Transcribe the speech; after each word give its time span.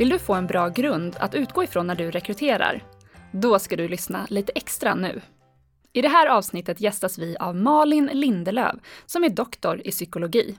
Vill 0.00 0.08
du 0.08 0.18
få 0.18 0.34
en 0.34 0.46
bra 0.46 0.68
grund 0.68 1.16
att 1.18 1.34
utgå 1.34 1.64
ifrån 1.64 1.86
när 1.86 1.94
du 1.94 2.10
rekryterar? 2.10 2.84
Då 3.32 3.58
ska 3.58 3.76
du 3.76 3.88
lyssna 3.88 4.26
lite 4.30 4.52
extra 4.54 4.94
nu. 4.94 5.20
I 5.92 6.02
det 6.02 6.08
här 6.08 6.26
avsnittet 6.26 6.80
gästas 6.80 7.18
vi 7.18 7.36
av 7.36 7.56
Malin 7.56 8.10
Lindelöv 8.12 8.80
som 9.06 9.24
är 9.24 9.28
doktor 9.28 9.80
i 9.84 9.90
psykologi. 9.90 10.58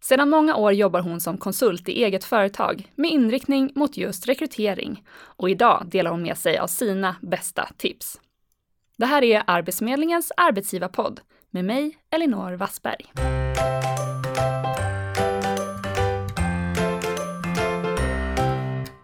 Sedan 0.00 0.30
många 0.30 0.56
år 0.56 0.72
jobbar 0.72 1.00
hon 1.00 1.20
som 1.20 1.38
konsult 1.38 1.88
i 1.88 2.04
eget 2.04 2.24
företag 2.24 2.92
med 2.94 3.10
inriktning 3.10 3.72
mot 3.74 3.96
just 3.96 4.28
rekrytering 4.28 5.04
och 5.14 5.50
idag 5.50 5.86
delar 5.86 6.10
hon 6.10 6.22
med 6.22 6.38
sig 6.38 6.58
av 6.58 6.66
sina 6.66 7.16
bästa 7.20 7.68
tips. 7.76 8.20
Det 8.96 9.06
här 9.06 9.24
är 9.24 9.42
Arbetsförmedlingens 9.46 10.32
arbetsgivarpodd 10.36 11.20
med 11.50 11.64
mig, 11.64 11.98
Elinor 12.10 12.52
Wassberg. 12.52 13.12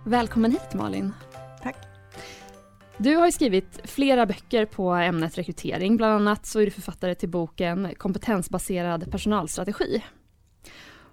Välkommen 0.08 0.50
hit 0.50 0.74
Malin. 0.74 1.12
Tack. 1.62 1.76
Du 2.96 3.16
har 3.16 3.30
skrivit 3.30 3.80
flera 3.84 4.26
böcker 4.26 4.64
på 4.66 4.90
ämnet 4.92 5.38
rekrytering. 5.38 5.96
Bland 5.96 6.14
annat 6.14 6.46
så 6.46 6.60
är 6.60 6.64
du 6.64 6.70
författare 6.70 7.14
till 7.14 7.28
boken 7.28 7.94
Kompetensbaserad 7.96 9.10
personalstrategi. 9.10 10.04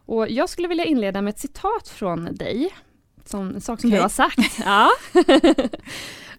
Och 0.05 0.29
jag 0.29 0.49
skulle 0.49 0.67
vilja 0.67 0.85
inleda 0.85 1.21
med 1.21 1.31
ett 1.31 1.39
citat 1.39 1.87
från 1.87 2.35
dig. 2.35 2.69
Som 3.25 3.49
en 3.49 3.61
sak 3.61 3.81
som 3.81 3.87
okay. 3.87 3.97
du 3.97 4.01
har 4.01 4.09
sagt. 4.09 4.59
Ja. 4.65 4.89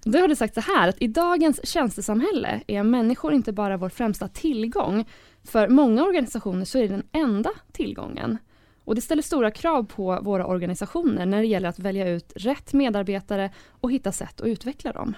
Du 0.02 0.20
har 0.20 0.28
du 0.28 0.36
sagt 0.36 0.54
så 0.54 0.60
här 0.60 0.88
att 0.88 1.02
i 1.02 1.06
dagens 1.06 1.66
tjänstesamhälle 1.66 2.60
är 2.66 2.82
människor 2.82 3.32
inte 3.32 3.52
bara 3.52 3.76
vår 3.76 3.88
främsta 3.88 4.28
tillgång. 4.28 5.04
För 5.44 5.68
många 5.68 6.04
organisationer 6.04 6.64
så 6.64 6.78
är 6.78 6.82
det 6.82 6.88
den 6.88 7.06
enda 7.12 7.50
tillgången. 7.72 8.38
Och 8.86 8.94
det 8.94 9.00
ställer 9.00 9.22
stora 9.22 9.50
krav 9.50 9.82
på 9.82 10.18
våra 10.22 10.46
organisationer 10.46 11.26
när 11.26 11.38
det 11.38 11.46
gäller 11.46 11.68
att 11.68 11.78
välja 11.78 12.08
ut 12.08 12.32
rätt 12.36 12.72
medarbetare 12.72 13.50
och 13.68 13.92
hitta 13.92 14.12
sätt 14.12 14.40
att 14.40 14.46
utveckla 14.46 14.92
dem. 14.92 15.16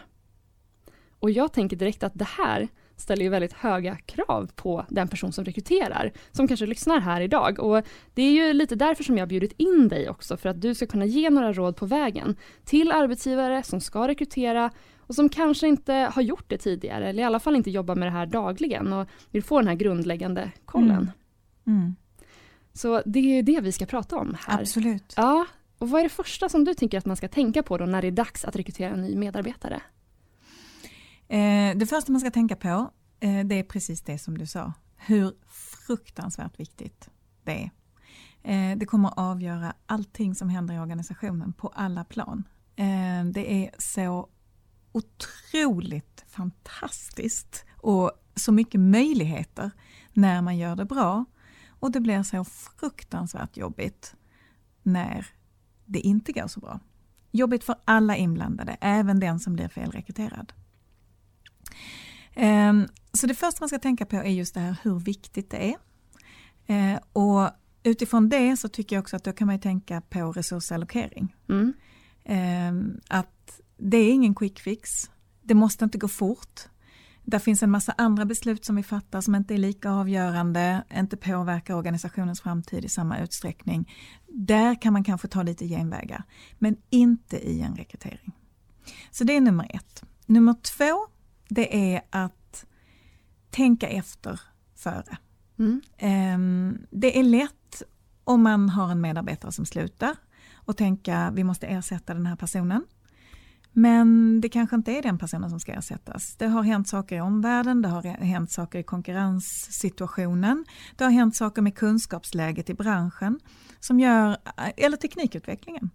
Och 1.19 1.31
jag 1.31 1.53
tänker 1.53 1.77
direkt 1.77 2.03
att 2.03 2.15
det 2.15 2.29
här 2.29 2.69
ställer 2.97 3.23
ju 3.23 3.29
väldigt 3.29 3.53
höga 3.53 3.97
krav 3.97 4.51
på 4.55 4.85
den 4.89 5.09
person 5.09 5.33
som 5.33 5.45
rekryterar, 5.45 6.13
som 6.33 6.49
kanske 6.49 6.67
lyssnar 6.67 7.01
här 7.01 7.21
idag. 7.21 7.59
Och 7.59 7.83
det 8.15 8.23
är 8.23 8.33
ju 8.33 8.53
lite 8.53 8.75
därför 8.75 9.05
som 9.05 9.19
jag 9.19 9.23
har 9.23 9.29
bjudit 9.29 9.53
in 9.57 9.89
dig 9.89 10.09
också, 10.09 10.37
för 10.37 10.49
att 10.49 10.61
du 10.61 10.75
ska 10.75 10.87
kunna 10.87 11.05
ge 11.05 11.31
några 11.31 11.53
råd 11.53 11.77
på 11.77 11.87
vägen 11.87 12.37
till 12.65 12.93
arbetsgivare 12.93 13.63
som 13.63 13.81
ska 13.81 14.09
rekrytera 14.09 14.71
och 14.99 15.15
som 15.15 15.29
kanske 15.29 15.69
inte 15.69 15.93
har 15.93 16.23
gjort 16.23 16.45
det 16.49 16.59
tidigare, 16.59 17.09
eller 17.09 17.23
i 17.23 17.27
alla 17.27 17.41
fall 17.41 17.57
inte 17.57 17.71
jobbar 17.71 17.95
med 17.95 18.07
det 18.09 18.13
här 18.13 18.27
dagligen 18.27 18.93
och 18.93 19.09
vill 19.31 19.43
få 19.43 19.59
den 19.59 19.69
här 19.69 19.75
grundläggande 19.75 20.53
kollen. 20.65 21.11
Mm. 21.67 21.79
Mm. 21.81 21.97
Så 22.73 23.03
det 23.07 23.39
är 23.39 23.43
det 23.43 23.61
vi 23.61 23.73
ska 23.73 23.87
prata 23.87 24.17
om 24.17 24.37
här. 24.41 24.61
Absolut. 24.61 25.15
Ja, 25.17 25.47
och 25.79 25.91
vad 25.91 26.01
är 26.01 26.03
det 26.03 26.09
första 26.09 26.49
som 26.49 26.65
du 26.65 26.75
tycker 26.75 26.99
att 26.99 27.07
man 27.07 27.17
ska 27.17 27.29
tänka 27.29 27.63
på 27.63 27.79
då 27.79 27.87
när 27.87 28.03
det 28.03 28.09
är 28.09 28.13
dags 28.13 28.45
att 28.45 28.57
rekrytera 28.57 28.95
en 28.95 29.03
ny 29.03 29.17
medarbetare? 29.17 29.83
Eh, 31.29 31.77
det 31.77 31.87
första 31.89 32.13
man 32.13 32.21
ska 32.21 32.31
tänka 32.31 32.57
på, 32.57 32.91
eh, 33.21 33.45
det 33.45 33.55
är 33.55 33.63
precis 33.63 34.03
det 34.03 34.19
som 34.19 34.39
du 34.39 34.47
sa. 34.47 34.73
Hur 34.97 35.33
fruktansvärt 35.87 36.61
viktigt 36.61 37.11
det 37.45 37.63
är. 37.63 37.71
Eh, 38.43 38.79
det 38.79 38.87
kommer 38.87 39.09
att 39.09 39.19
avgöra 39.19 39.75
allting 39.87 40.35
som 40.35 40.49
händer 40.49 40.75
i 40.75 40.79
organisationen 40.79 41.53
på 41.53 41.69
alla 41.69 42.05
plan. 42.05 42.45
Det 43.33 43.65
är 43.65 43.71
så 43.79 44.29
otroligt 44.93 46.25
fantastiskt 46.29 47.65
och 47.77 48.13
så 48.35 48.53
mycket 48.53 48.81
möjligheter 48.81 49.71
när 50.13 50.43
man 50.43 50.57
gör 50.57 50.77
det 50.77 50.85
bra. 50.85 51.25
Och 51.81 51.91
det 51.91 52.01
blir 52.01 52.23
så 52.23 52.45
fruktansvärt 52.45 53.57
jobbigt 53.57 54.15
när 54.83 55.27
det 55.87 56.01
inte 56.01 56.33
går 56.33 56.47
så 56.47 56.61
bra. 56.61 56.81
Jobbigt 57.31 57.65
för 57.65 57.77
alla 57.85 58.17
inblandade, 58.17 58.77
även 58.81 59.21
den 59.21 59.41
som 59.41 59.55
blir 59.55 59.69
felrekryterad. 59.69 60.53
Ehm, 62.35 62.89
så 63.13 63.27
det 63.27 63.35
första 63.35 63.63
man 63.63 63.69
ska 63.69 63.79
tänka 63.79 64.07
på 64.07 64.17
är 64.17 64.31
just 64.31 64.55
det 64.55 64.61
här 64.61 64.77
hur 64.83 64.99
viktigt 64.99 65.51
det 65.51 65.71
är. 65.71 65.77
Ehm, 66.67 66.99
och 67.13 67.51
utifrån 67.83 68.29
det 68.29 68.57
så 68.57 68.69
tycker 68.69 68.97
jag 68.97 69.01
också 69.03 69.17
att 69.17 69.25
då 69.25 69.33
kan 69.33 69.47
man 69.47 69.61
tänka 69.61 70.01
på 70.01 70.33
resursallokering. 70.33 71.37
Mm. 71.49 71.73
Ehm, 72.25 73.01
att 73.09 73.61
det 73.77 73.97
är 73.97 74.13
ingen 74.13 74.35
quick 74.35 74.61
fix. 74.61 75.11
Det 75.43 75.55
måste 75.55 75.85
inte 75.85 75.99
gå 75.99 76.09
fort. 76.09 76.61
Där 77.31 77.39
finns 77.39 77.63
en 77.63 77.71
massa 77.71 77.95
andra 77.99 78.25
beslut 78.25 78.65
som 78.65 78.77
vi 78.77 78.83
fattar 78.83 79.21
som 79.21 79.35
inte 79.35 79.55
är 79.55 79.59
lika 79.59 79.91
avgörande, 79.91 80.85
inte 80.95 81.17
påverkar 81.17 81.75
organisationens 81.75 82.41
framtid 82.41 82.85
i 82.85 82.89
samma 82.89 83.19
utsträckning. 83.19 83.93
Där 84.27 84.83
kan 84.83 84.93
man 84.93 85.05
kanske 85.05 85.29
ta 85.29 85.43
lite 85.43 85.67
genvägar, 85.67 86.23
men 86.59 86.77
inte 86.91 87.37
i 87.37 87.61
en 87.61 87.77
rekrytering. 87.77 88.33
Så 89.11 89.25
det 89.25 89.37
är 89.37 89.41
nummer 89.41 89.71
ett. 89.75 90.05
Nummer 90.27 90.55
två, 90.55 91.07
det 91.49 91.95
är 91.95 92.03
att 92.11 92.67
tänka 93.51 93.89
efter 93.89 94.41
före. 94.77 95.19
Mm. 95.59 95.81
Ehm, 95.99 96.79
det 96.91 97.19
är 97.19 97.23
lätt 97.23 97.83
om 98.25 98.43
man 98.43 98.69
har 98.69 98.91
en 98.91 99.01
medarbetare 99.01 99.53
som 99.53 99.67
slutar 99.67 100.17
och 100.55 100.77
tänka 100.77 101.31
vi 101.31 101.45
måste 101.45 101.67
ersätta 101.67 102.15
den 102.15 102.27
här 102.27 102.37
personen. 102.37 102.85
Men 103.73 104.41
det 104.41 104.49
kanske 104.49 104.77
inte 104.77 104.93
är 104.93 105.03
den 105.03 105.19
personen 105.19 105.51
som 105.51 105.61
ska 105.61 105.73
ersättas. 105.73 106.37
Det 106.37 106.47
har 106.47 106.63
hänt 106.63 106.89
saker 106.89 107.17
i 107.17 107.21
omvärlden, 107.21 107.83
det 107.83 107.89
har 107.89 108.03
hänt 108.03 108.53
saker 108.53 108.79
i 108.79 108.83
konkurrenssituationen, 108.83 110.65
det 110.97 111.05
har 111.05 111.11
hänt 111.11 111.37
saker 111.37 111.63
med 111.63 111.75
kunskapsläget 111.75 112.71
i 112.71 112.75
branschen 112.75 113.41
som 113.81 114.01
gör, 114.01 114.37
eller 114.77 114.97
teknikutvecklingen, 114.97 115.91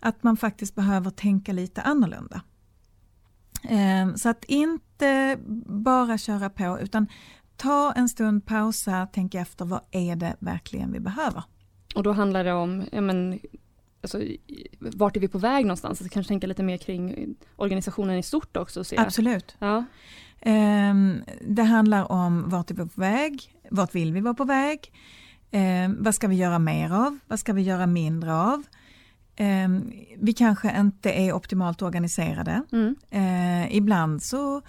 att 0.00 0.22
man 0.22 0.36
faktiskt 0.36 0.74
behöver 0.74 1.10
tänka 1.10 1.52
lite 1.52 1.82
annorlunda. 1.82 2.42
Ehm, 3.68 4.16
så 4.16 4.28
att 4.28 4.44
inte 4.44 5.38
bara 5.66 6.18
köra 6.18 6.50
på 6.50 6.78
utan 6.80 7.06
ta 7.56 7.92
en 7.92 8.08
stund, 8.08 8.46
pausa, 8.46 9.08
tänk 9.12 9.34
efter 9.34 9.64
vad 9.64 9.80
är 9.90 10.16
det 10.16 10.36
verkligen 10.38 10.92
vi 10.92 11.00
behöver. 11.00 11.44
Och 11.94 12.02
då 12.02 12.12
handlar 12.12 12.44
det 12.44 12.52
om 12.52 12.84
ja, 12.92 13.00
men, 13.00 13.38
alltså, 14.02 14.20
vart 14.78 15.16
är 15.16 15.20
vi 15.20 15.28
på 15.28 15.38
väg 15.38 15.64
någonstans? 15.64 16.00
Alltså, 16.00 16.14
kanske 16.14 16.28
tänka 16.28 16.46
lite 16.46 16.62
mer 16.62 16.76
kring 16.76 17.34
organisationen 17.56 18.18
i 18.18 18.22
stort 18.22 18.56
också. 18.56 18.84
Så 18.84 18.94
Absolut. 18.98 19.56
Ja. 19.58 19.84
Um, 20.46 21.22
det 21.40 21.62
handlar 21.62 22.12
om 22.12 22.50
vart 22.50 22.70
är 22.70 22.74
vi 22.74 22.82
på 22.88 23.00
väg? 23.00 23.54
Vart 23.70 23.94
vill 23.94 24.12
vi 24.12 24.20
vara 24.20 24.34
på 24.34 24.44
väg? 24.44 24.92
Um, 25.50 26.02
vad 26.02 26.14
ska 26.14 26.28
vi 26.28 26.36
göra 26.36 26.58
mer 26.58 26.92
av? 26.92 27.18
Vad 27.26 27.40
ska 27.40 27.52
vi 27.52 27.62
göra 27.62 27.86
mindre 27.86 28.34
av? 28.34 28.62
Um, 29.38 29.92
vi 30.18 30.32
kanske 30.32 30.80
inte 30.80 31.12
är 31.12 31.32
optimalt 31.32 31.82
organiserade. 31.82 32.62
Mm. 32.72 32.96
Uh, 33.14 33.76
ibland 33.76 34.22
så 34.22 34.62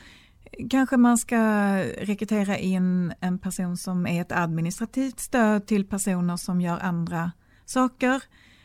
kanske 0.69 0.97
man 0.97 1.17
ska 1.17 1.37
rekrytera 1.83 2.57
in 2.57 3.13
en 3.19 3.39
person 3.39 3.77
som 3.77 4.07
är 4.07 4.21
ett 4.21 4.31
administrativt 4.31 5.19
stöd 5.19 5.65
till 5.65 5.85
personer 5.85 6.37
som 6.37 6.61
gör 6.61 6.79
andra 6.79 7.31
saker 7.65 8.23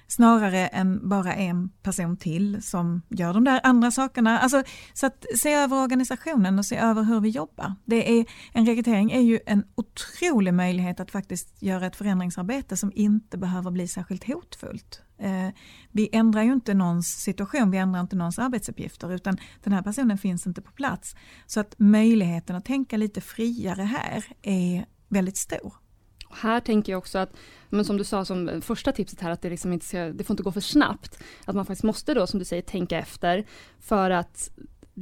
snarare 0.09 0.67
än 0.67 1.09
bara 1.09 1.35
en 1.35 1.69
person 1.83 2.17
till 2.17 2.63
som 2.63 3.03
gör 3.09 3.35
de 3.35 3.45
där 3.45 3.61
andra 3.63 3.91
sakerna. 3.91 4.39
Alltså, 4.39 4.63
så 4.95 5.07
att 5.07 5.25
se 5.37 5.53
över 5.53 5.83
organisationen 5.83 6.59
och 6.59 6.67
se 6.67 6.77
över 6.77 7.03
hur 7.03 7.21
vi 7.21 7.29
jobbar. 7.29 7.75
Det 7.85 8.21
är, 8.21 8.27
en 8.53 8.67
rekrytering 8.67 9.13
är 9.13 9.21
ju 9.21 9.41
en 9.47 9.65
otrolig 9.75 10.55
möjlighet 10.55 11.01
att 11.01 11.11
faktiskt 11.11 11.63
göra 11.63 11.87
ett 11.87 11.97
förändringsarbete 11.97 12.77
som 12.77 12.93
inte 12.95 13.39
behöver 13.39 13.71
bli 13.71 13.89
särskilt 13.89 14.25
hotfullt. 14.25 15.03
Eh, 15.19 15.49
vi 15.93 16.09
ändrar 16.13 16.43
ju 16.43 16.53
inte 16.53 16.75
någons 16.75 17.07
situation, 17.07 17.71
vi 17.71 17.79
ändrar 17.79 18.01
inte 18.01 18.17
någons 18.17 18.39
arbetsuppgifter 18.39 19.13
utan 19.15 19.39
den 19.63 19.73
här 19.73 19.83
personen 19.83 20.19
finns 20.19 20.47
inte 20.47 20.63
på 20.63 20.73
plats. 20.73 21.17
Så 21.47 21.61
att 21.61 21.75
möjligheten 21.79 22.57
att 22.57 22.65
tänka 22.65 22.97
lite 22.97 23.21
friare 23.21 23.83
här 23.83 24.25
är 24.43 24.87
väldigt 25.09 25.37
stor. 25.37 25.88
Här 26.31 26.61
tänker 26.61 26.93
jag 26.93 26.99
också 26.99 27.19
att, 27.19 27.37
men 27.69 27.85
som 27.85 27.97
du 27.97 28.05
sa 28.05 28.25
som 28.25 28.61
första 28.63 28.93
tipset 28.93 29.21
här, 29.21 29.31
att 29.31 29.43
det, 29.43 29.51
liksom 29.51 29.73
inte 29.73 29.87
ska, 29.87 29.99
det 29.99 30.25
får 30.25 30.35
inte 30.35 30.43
gå 30.43 30.53
för 30.53 30.61
snabbt. 30.61 31.19
Att 31.45 31.55
man 31.55 31.67
faktiskt 31.67 31.85
måste 31.85 32.15
då, 32.15 32.27
som 32.27 32.39
du 32.39 32.45
säger, 32.45 32.63
tänka 32.63 32.99
efter 32.99 33.45
för 33.79 34.11
att 34.11 34.51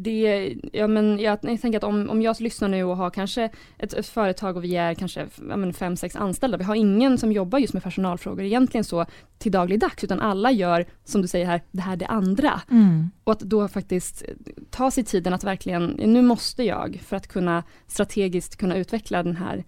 det, 0.03 0.55
ja 0.73 0.87
men 0.87 1.19
jag, 1.19 1.39
jag 1.43 1.61
tänker 1.61 1.77
att 1.77 1.85
om, 1.85 2.11
om 2.11 2.23
jag 2.23 2.41
lyssnar 2.41 2.69
nu 2.69 2.85
och 2.85 2.97
har 2.97 3.11
kanske 3.11 3.51
ett, 3.79 3.93
ett 3.93 4.07
företag 4.07 4.57
och 4.57 4.65
vi 4.65 4.77
är 4.77 4.95
kanske 4.95 5.27
ja 5.49 5.73
fem, 5.73 5.97
sex 5.97 6.17
anställda, 6.17 6.59
vi 6.59 6.65
har 6.65 6.75
ingen 6.75 7.19
som 7.19 7.33
jobbar 7.33 7.59
just 7.59 7.75
med 7.75 7.83
personalfrågor 7.83 8.45
egentligen 8.45 8.85
så 8.85 9.07
till 9.39 9.53
dagligdags, 9.53 10.05
utan 10.05 10.21
alla 10.21 10.51
gör, 10.51 10.87
som 11.05 11.23
du 11.23 11.29
säger 11.29 11.47
här, 11.47 11.63
det 11.71 11.81
här 11.81 11.97
det 11.97 12.07
andra. 12.07 12.61
Mm. 12.71 13.11
Och 13.25 13.33
att 13.33 13.41
då 13.41 13.69
faktiskt 13.69 14.23
ta 14.71 14.91
sig 14.91 15.05
tiden 15.05 15.33
att 15.33 15.45
verkligen, 15.45 15.87
nu 15.87 16.23
måste 16.23 16.63
jag, 16.63 17.01
för 17.05 17.17
att 17.17 17.29
kunna 17.29 17.63
strategiskt 17.87 18.57
kunna 18.57 18.77
utveckla 18.77 19.23
den 19.23 19.37
här, 19.37 19.65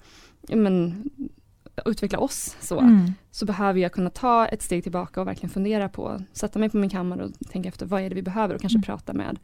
men, 0.49 1.05
utveckla 1.85 2.19
oss 2.19 2.57
så, 2.61 2.81
mm. 2.81 3.13
så 3.31 3.47
behöver 3.47 3.81
jag 3.81 3.93
kunna 3.93 4.11
ta 4.11 4.47
ett 4.47 4.63
steg 4.63 4.83
tillbaka 4.83 5.21
och 5.21 5.27
verkligen 5.27 5.51
fundera 5.51 5.89
på, 5.89 6.23
sätta 6.33 6.59
mig 6.59 6.71
på 6.71 6.77
min 6.77 6.91
kammare 6.91 7.25
och 7.25 7.33
tänka 7.51 7.69
efter 7.69 7.87
vad 7.87 8.03
är 8.03 8.09
det 8.09 8.15
vi 8.15 8.23
behöver 8.23 8.55
och 8.55 8.61
kanske 8.61 8.77
mm. 8.77 8.83
prata 8.83 9.13
med 9.13 9.39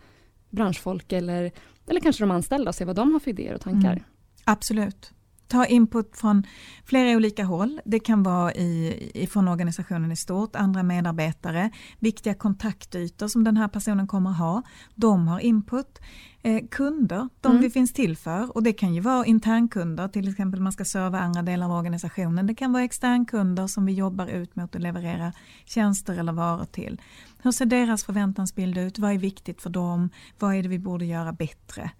branschfolk 0.51 1.13
eller, 1.13 1.53
eller 1.87 2.01
kanske 2.01 2.23
de 2.23 2.31
anställda 2.31 2.69
och 2.69 2.75
se 2.75 2.85
vad 2.85 2.97
de 2.97 3.13
har 3.13 3.21
för 3.21 3.31
idéer 3.31 3.55
och 3.55 3.61
tankar. 3.61 3.93
Mm. 3.93 4.05
Absolut. 4.45 5.14
Ta 5.49 5.67
input 5.67 6.17
från 6.17 6.43
flera 6.85 7.17
olika 7.17 7.45
håll. 7.45 7.81
Det 7.85 7.99
kan 7.99 8.23
vara 8.23 8.55
i, 8.55 9.29
från 9.31 9.49
organisationen 9.49 10.13
i 10.13 10.17
stort, 10.17 10.57
andra 10.57 10.83
medarbetare, 10.83 11.71
viktiga 11.99 12.35
kontaktytor 12.35 13.29
som 13.29 13.45
den 13.45 13.57
här 13.57 13.69
personen 13.69 14.07
kommer 14.07 14.31
ha. 14.31 14.63
De 14.95 15.29
har 15.29 15.41
input. 15.41 16.01
Eh, 16.47 16.65
kunder, 16.71 17.29
de 17.41 17.51
mm. 17.51 17.63
vi 17.63 17.71
finns 17.71 17.93
till 17.93 18.17
för 18.17 18.57
och 18.57 18.63
det 18.63 18.73
kan 18.73 18.95
ju 18.95 19.01
vara 19.01 19.27
internkunder, 19.27 20.09
till 20.09 20.29
exempel 20.29 20.61
man 20.61 20.73
ska 20.73 20.85
serva 20.85 21.21
andra 21.21 21.43
delar 21.43 21.67
av 21.67 21.73
organisationen. 21.73 22.47
Det 22.47 22.55
kan 22.55 22.73
vara 22.73 22.83
externkunder 22.83 23.67
som 23.67 23.87
vi 23.87 23.93
jobbar 23.93 24.27
ut 24.27 24.57
mot 24.57 24.75
att 24.77 24.83
leverera 24.83 25.33
tjänster 25.65 26.19
eller 26.19 26.33
varor 26.33 26.65
till. 26.65 27.01
Hur 27.43 27.53
ser 27.53 27.67
deras 27.67 28.05
förväntansbild 28.05 28.79
ut? 28.79 28.99
Vad 28.99 29.13
är 29.13 29.19
viktigt 29.19 29.63
för 29.63 29.71
dem? 29.71 30.11
Vad 30.39 30.55
är 30.55 30.63
det 30.63 30.69
vi 30.69 30.79
borde 30.79 31.05
göra 31.05 31.33
bättre? 31.33 31.91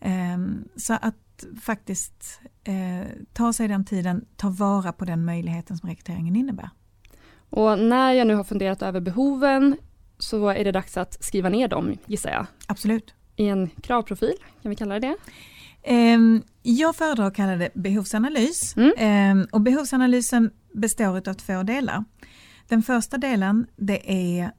Eh, 0.00 0.38
så 0.76 0.94
att 0.94 1.14
faktiskt 1.60 2.40
eh, 2.64 3.06
ta 3.32 3.52
sig 3.52 3.68
den 3.68 3.84
tiden, 3.84 4.24
ta 4.36 4.48
vara 4.48 4.92
på 4.92 5.04
den 5.04 5.24
möjligheten 5.24 5.78
som 5.78 5.88
rekryteringen 5.88 6.36
innebär. 6.36 6.70
Och 7.50 7.78
när 7.78 8.12
jag 8.12 8.26
nu 8.26 8.34
har 8.34 8.44
funderat 8.44 8.82
över 8.82 9.00
behoven 9.00 9.76
så 10.18 10.48
är 10.48 10.64
det 10.64 10.72
dags 10.72 10.96
att 10.96 11.24
skriva 11.24 11.48
ner 11.48 11.68
dem 11.68 11.94
gissar 12.06 12.30
jag. 12.30 12.46
Absolut. 12.66 13.14
I 13.36 13.48
en 13.48 13.70
kravprofil, 13.82 14.34
kan 14.62 14.70
vi 14.70 14.76
kalla 14.76 14.94
det 14.94 15.00
det? 15.00 15.16
Ehm, 15.82 16.42
jag 16.62 16.96
föredrar 16.96 17.26
att 17.26 17.34
kalla 17.34 17.56
det 17.56 17.70
behovsanalys 17.74 18.76
mm. 18.76 18.92
Ehm, 18.98 19.46
och 19.52 19.60
behovsanalysen 19.60 20.50
består 20.74 21.28
av 21.28 21.34
två 21.34 21.62
delar. 21.62 22.04
Den 22.68 22.82
första 22.82 23.18
delen 23.18 23.66
det 23.76 24.12
är 24.38 24.52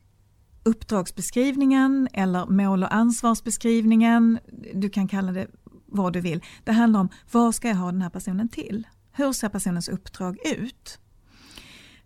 uppdragsbeskrivningen 0.64 2.08
eller 2.14 2.46
mål 2.46 2.84
och 2.84 2.94
ansvarsbeskrivningen. 2.94 4.40
Du 4.74 4.90
kan 4.90 5.08
kalla 5.08 5.32
det 5.32 5.48
vad 5.92 6.14
du 6.14 6.22
vill. 6.22 6.44
Det 6.64 6.72
handlar 6.72 7.00
om 7.00 7.10
vad 7.32 7.56
ska 7.56 7.68
jag 7.68 7.76
ha 7.76 7.92
den 7.92 8.02
här 8.02 8.10
personen 8.10 8.50
till? 8.50 8.88
Hur 9.12 9.34
ser 9.34 9.50
personens 9.50 9.90
uppdrag 9.90 10.38
ut? 10.46 11.00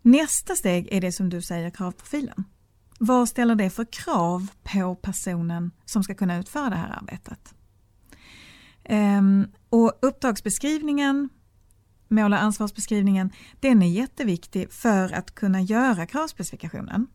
Nästa 0.01 0.55
steg 0.55 0.87
är 0.91 1.01
det 1.01 1.11
som 1.11 1.29
du 1.29 1.41
säger 1.41 1.69
kravprofilen. 1.69 2.43
Vad 2.99 3.29
ställer 3.29 3.55
det 3.55 3.69
för 3.69 3.85
krav 3.91 4.47
på 4.63 4.95
personen 4.95 5.71
som 5.85 6.03
ska 6.03 6.15
kunna 6.15 6.37
utföra 6.37 6.69
det 6.69 6.75
här 6.75 6.97
arbetet? 7.01 7.53
Um, 8.89 9.47
och 9.69 9.93
uppdragsbeskrivningen, 10.01 11.29
mål 12.07 12.33
och 12.33 12.41
ansvarsbeskrivningen, 12.41 13.31
den 13.59 13.83
är 13.83 13.87
jätteviktig 13.87 14.71
för 14.71 15.13
att 15.13 15.35
kunna 15.35 15.61
göra 15.61 16.05
kravspecifikationen. 16.05 17.07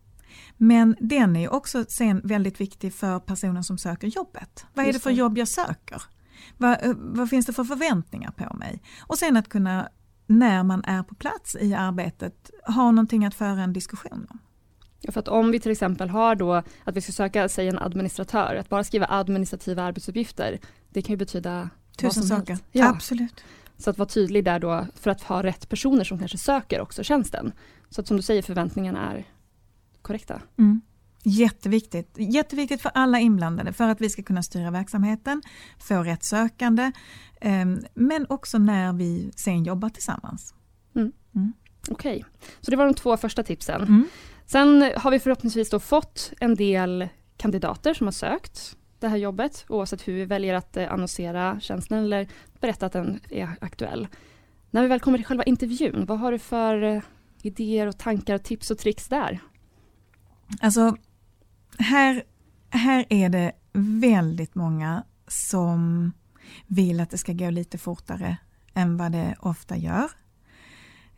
Men 0.57 0.97
den 1.01 1.37
är 1.37 1.53
också 1.53 1.85
sen 1.89 2.21
väldigt 2.25 2.61
viktig 2.61 2.95
för 2.95 3.21
personen 3.21 3.65
som 3.65 3.79
söker 3.79 4.09
jobbet. 4.09 4.67
Vad 4.75 4.87
är 4.87 4.93
det 4.93 4.99
för 4.99 5.11
jobb 5.11 5.39
jag 5.39 5.49
söker? 5.49 6.03
Vad, 6.57 6.85
eh, 6.85 6.93
vad 6.97 7.31
finns 7.31 7.47
det 7.47 7.53
för 7.53 7.65
förväntningar 7.65 8.31
på 8.31 8.57
mig? 8.57 8.83
Och 9.01 9.19
sen 9.19 9.37
att 9.37 9.49
kunna, 9.49 9.89
när 10.27 10.63
man 10.63 10.85
är 10.85 11.03
på 11.03 11.15
plats 11.15 11.57
i 11.61 11.75
arbetet, 11.75 12.51
ha 12.67 12.91
någonting 12.91 13.25
att 13.25 13.35
föra 13.35 13.63
en 13.63 13.73
diskussion 13.73 14.27
om. 14.31 14.39
Ja, 15.01 15.13
för 15.13 15.21
att 15.21 15.29
om 15.29 15.51
vi 15.51 15.61
till 15.61 15.73
exempel 15.73 16.09
har 16.09 16.35
då 16.35 16.55
att 16.85 16.97
vi 16.97 17.01
ska 17.01 17.13
söka, 17.13 17.49
säg 17.49 17.69
en 17.69 17.79
administratör, 17.79 18.57
att 18.61 18.69
bara 18.69 18.85
skriva 18.85 19.07
administrativa 19.07 19.83
arbetsuppgifter, 19.83 20.59
det 20.89 21.03
kan 21.03 21.13
ju 21.13 21.17
betyda 21.17 21.71
Tusen 21.97 22.23
saker, 22.23 22.59
ja. 22.73 22.89
absolut. 22.89 23.45
Så 23.77 23.91
att 23.91 23.99
vara 23.99 24.09
tydlig 24.09 24.45
där 24.45 24.59
då 24.59 24.87
för 24.95 25.11
att 25.11 25.23
ha 25.23 25.43
rätt 25.43 25.69
personer 25.69 26.05
som 26.05 26.19
kanske 26.19 26.39
söker 26.39 26.81
också 26.81 27.03
tjänsten. 27.03 27.53
Så 27.91 28.01
att 28.01 28.07
som 28.07 28.17
du 28.17 28.23
säger 28.23 28.43
förväntningarna 28.43 29.13
är 29.13 29.25
korrekta. 30.03 30.43
Mm. 30.59 30.81
Jätteviktigt. 31.23 32.15
Jätteviktigt 32.19 32.83
för 32.83 32.91
alla 32.95 33.19
inblandade 33.19 33.73
för 33.73 33.89
att 33.89 34.01
vi 34.01 34.11
ska 34.11 34.23
kunna 34.23 34.43
styra 34.43 34.71
verksamheten, 34.71 35.43
få 35.79 36.03
rätt 36.03 36.25
sökande, 36.25 36.93
ehm, 37.41 37.85
men 37.95 38.27
också 38.29 38.59
när 38.59 38.93
vi 38.93 39.31
sen 39.37 39.65
jobbar 39.65 39.89
tillsammans. 39.89 40.55
Mm. 40.97 41.13
Mm. 41.35 41.53
Okej, 41.91 42.17
okay. 42.17 42.25
så 42.61 42.71
det 42.71 42.77
var 42.77 42.85
de 42.85 42.95
två 42.95 43.17
första 43.17 43.43
tipsen. 43.43 43.83
Mm. 43.83 44.05
Sen 44.47 44.93
har 44.97 45.11
vi 45.11 45.21
förhoppningsvis 45.21 45.71
fått 45.81 46.33
en 46.41 46.55
del 46.55 47.09
kandidater 47.37 47.95
som 47.95 48.07
har 48.07 48.13
sökt 48.13 48.77
det 48.99 49.09
här 49.09 49.17
jobbet, 49.17 49.65
oavsett 49.69 50.09
hur 50.09 50.15
vi 50.15 50.25
väljer 50.25 50.55
att 50.55 50.77
eh, 50.77 50.93
annonsera 50.93 51.61
tjänsten 51.61 51.99
eller 51.99 52.29
berätta 52.61 52.87
att 52.87 52.93
den 52.93 53.21
är 53.31 53.57
aktuell. 53.61 54.09
När 54.71 54.83
vi 54.83 54.89
väl 54.89 55.01
kommer 55.01 55.19
till 55.19 55.27
själva 55.27 55.45
intervjun, 55.45 56.05
vad 56.07 56.19
har 56.19 56.33
du 56.33 56.39
för 56.39 56.83
eh, 56.83 57.03
idéer 57.43 57.87
och 57.87 57.99
tankar 57.99 58.35
och 58.35 58.43
tips 58.43 58.71
och 58.71 58.79
tricks 58.79 59.09
där? 59.09 59.41
Alltså, 60.61 60.97
här, 61.79 62.23
här 62.71 63.07
är 63.09 63.29
det 63.29 63.53
väldigt 63.73 64.55
många 64.55 65.05
som 65.29 66.13
vill 66.67 67.01
att 67.01 67.11
det 67.11 67.19
ska 67.19 67.33
gå 67.33 67.51
lite 67.51 67.79
fortare 67.79 68.37
än 68.75 68.97
vad 68.97 69.13
det 69.13 69.37
ofta 69.41 69.77
gör. 69.77 70.11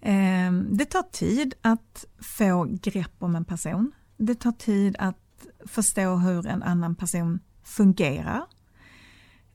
Ehm, 0.00 0.76
det 0.76 0.84
tar 0.84 1.02
tid 1.02 1.54
att 1.62 2.04
få 2.18 2.68
grepp 2.82 3.12
om 3.18 3.36
en 3.36 3.44
person. 3.44 3.92
Det 4.16 4.34
tar 4.34 4.52
tid 4.52 4.96
att 4.98 5.46
förstå 5.66 6.16
hur 6.16 6.46
en 6.46 6.62
annan 6.62 6.94
person 6.94 7.40
fungerar. 7.62 8.46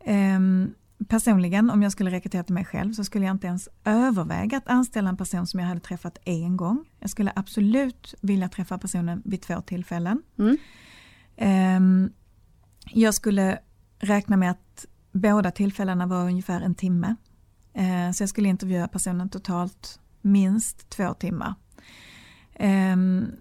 Ehm, 0.06 0.74
personligen, 1.08 1.70
om 1.70 1.84
jag 1.84 1.92
skulle 1.92 2.12
rekrytera 2.12 2.44
till 2.44 2.54
mig 2.54 2.66
själv, 2.66 2.94
så 2.94 3.04
skulle 3.04 3.26
jag 3.26 3.36
inte 3.36 3.48
ens 3.48 3.70
överväga 3.84 4.58
att 4.58 4.68
anställa 4.68 5.10
en 5.10 5.18
person 5.18 5.48
som 5.48 5.60
jag 5.60 5.68
hade 5.68 5.80
träffat 5.80 6.18
en 6.26 6.58
gång. 6.58 6.86
Jag 7.00 7.10
skulle 7.10 7.32
absolut 7.36 8.16
vilja 8.22 8.50
träffa 8.50 8.78
personen 8.78 9.22
vid 9.26 9.42
två 9.42 9.62
tillfällen. 9.62 10.24
Mm. 10.40 10.58
Ehm, 11.38 12.10
jag 12.86 13.14
skulle 13.14 13.60
räkna 14.00 14.38
med 14.38 14.52
att 14.52 14.86
båda 15.12 15.52
tillfällena 15.52 16.06
var 16.06 16.26
ungefär 16.26 16.62
en 16.62 16.76
timme. 16.76 17.16
Ehm, 17.74 18.14
så 18.14 18.24
jag 18.24 18.30
skulle 18.30 18.50
intervjua 18.50 18.88
personen 18.88 19.30
totalt 19.30 20.00
minst 20.22 20.90
två 20.90 21.14
timmar. 21.14 21.54
Ehm, 22.56 23.32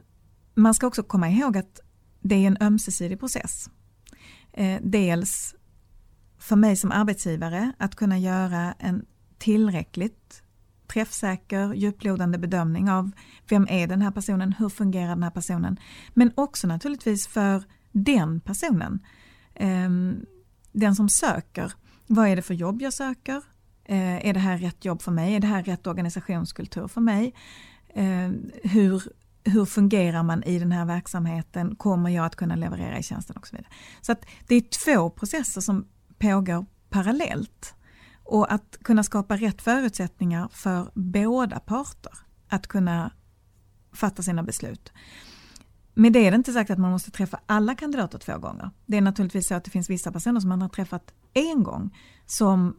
man 0.55 0.75
ska 0.75 0.87
också 0.87 1.03
komma 1.03 1.29
ihåg 1.31 1.57
att 1.57 1.81
det 2.21 2.35
är 2.35 2.47
en 2.47 2.57
ömsesidig 2.61 3.21
process. 3.21 3.71
Eh, 4.53 4.81
dels 4.83 5.55
för 6.39 6.57
mig 6.57 6.77
som 6.77 6.93
arbetsgivare 6.93 7.73
att 7.79 7.95
kunna 7.95 8.19
göra 8.19 8.75
en 8.79 9.07
tillräckligt 9.39 10.43
träffsäker, 10.87 11.75
djuplodande 11.75 12.39
bedömning 12.39 12.91
av 12.91 13.11
vem 13.49 13.67
är 13.71 13.87
den 13.87 14.03
här 14.03 14.11
personen, 14.11 14.53
hur 14.53 14.69
fungerar 14.69 15.09
den 15.09 15.23
här 15.23 15.31
personen. 15.31 15.77
Men 16.15 16.33
också 16.35 16.67
naturligtvis 16.67 17.27
för 17.27 17.65
den 17.95 18.41
personen. 18.41 18.99
Ehm, 19.55 20.27
den 20.73 20.97
som 20.97 21.09
söker, 21.09 21.73
vad 22.07 22.29
är 22.29 22.37
det 22.37 22.43
för 22.43 22.55
jobb 22.55 22.83
jag 22.83 22.93
söker? 22.93 23.43
Eh, 23.85 24.27
är 24.27 24.35
det 24.35 24.41
här 24.41 24.59
rätt 24.59 24.85
jobb 24.85 25.03
för 25.03 25.13
mig? 25.13 25.35
Är 25.35 25.41
det 25.41 25.47
här 25.47 25.63
rätt 25.63 25.87
organisationskultur 25.87 26.89
för 26.89 27.01
mig? 27.01 27.35
Ehm, 27.95 28.51
hur, 28.65 29.03
hur 29.45 29.65
fungerar 29.65 30.23
man 30.23 30.43
i 30.43 30.59
den 30.59 30.73
här 30.73 30.85
verksamheten? 30.85 31.77
Kommer 31.77 32.11
jag 32.11 32.27
att 32.27 32.37
kunna 32.37 32.57
leverera 32.57 32.99
i 32.99 33.03
tjänsten 33.03 33.37
och 33.37 33.47
så 33.47 33.57
vidare. 33.57 33.73
Så 34.01 34.13
att 34.13 34.27
det 34.49 34.55
är 34.55 34.61
två 34.61 35.11
processer 35.11 35.61
som 35.61 35.87
pågår 36.19 36.67
parallellt. 36.91 37.75
Och 38.25 38.53
att 38.53 38.79
kunna 38.83 39.03
skapa 39.03 39.37
rätt 39.37 39.63
förutsättningar 39.63 40.49
för 40.53 40.91
båda 40.95 41.61
parter 41.61 42.13
att 42.49 42.67
kunna 42.67 43.11
fatta 43.93 44.23
sina 44.23 44.43
beslut. 44.43 44.93
Med 45.95 46.13
det 46.13 46.27
är 46.27 46.31
det 46.31 46.35
inte 46.35 46.53
sagt 46.53 46.71
att 46.71 46.79
man 46.79 46.91
måste 46.91 47.11
träffa 47.11 47.41
alla 47.47 47.75
kandidater 47.75 48.19
två 48.19 48.39
gånger. 48.39 48.71
Det 48.87 48.97
är 48.97 49.01
naturligtvis 49.01 49.49
så 49.49 49.55
att 49.55 49.65
det 49.65 49.71
finns 49.71 49.91
vissa 49.91 50.13
personer 50.13 50.41
som 50.41 50.49
man 50.49 50.63
har 50.63 50.69
träffat 50.69 51.15
en 51.35 51.63
gång 51.63 51.97
som 52.27 52.77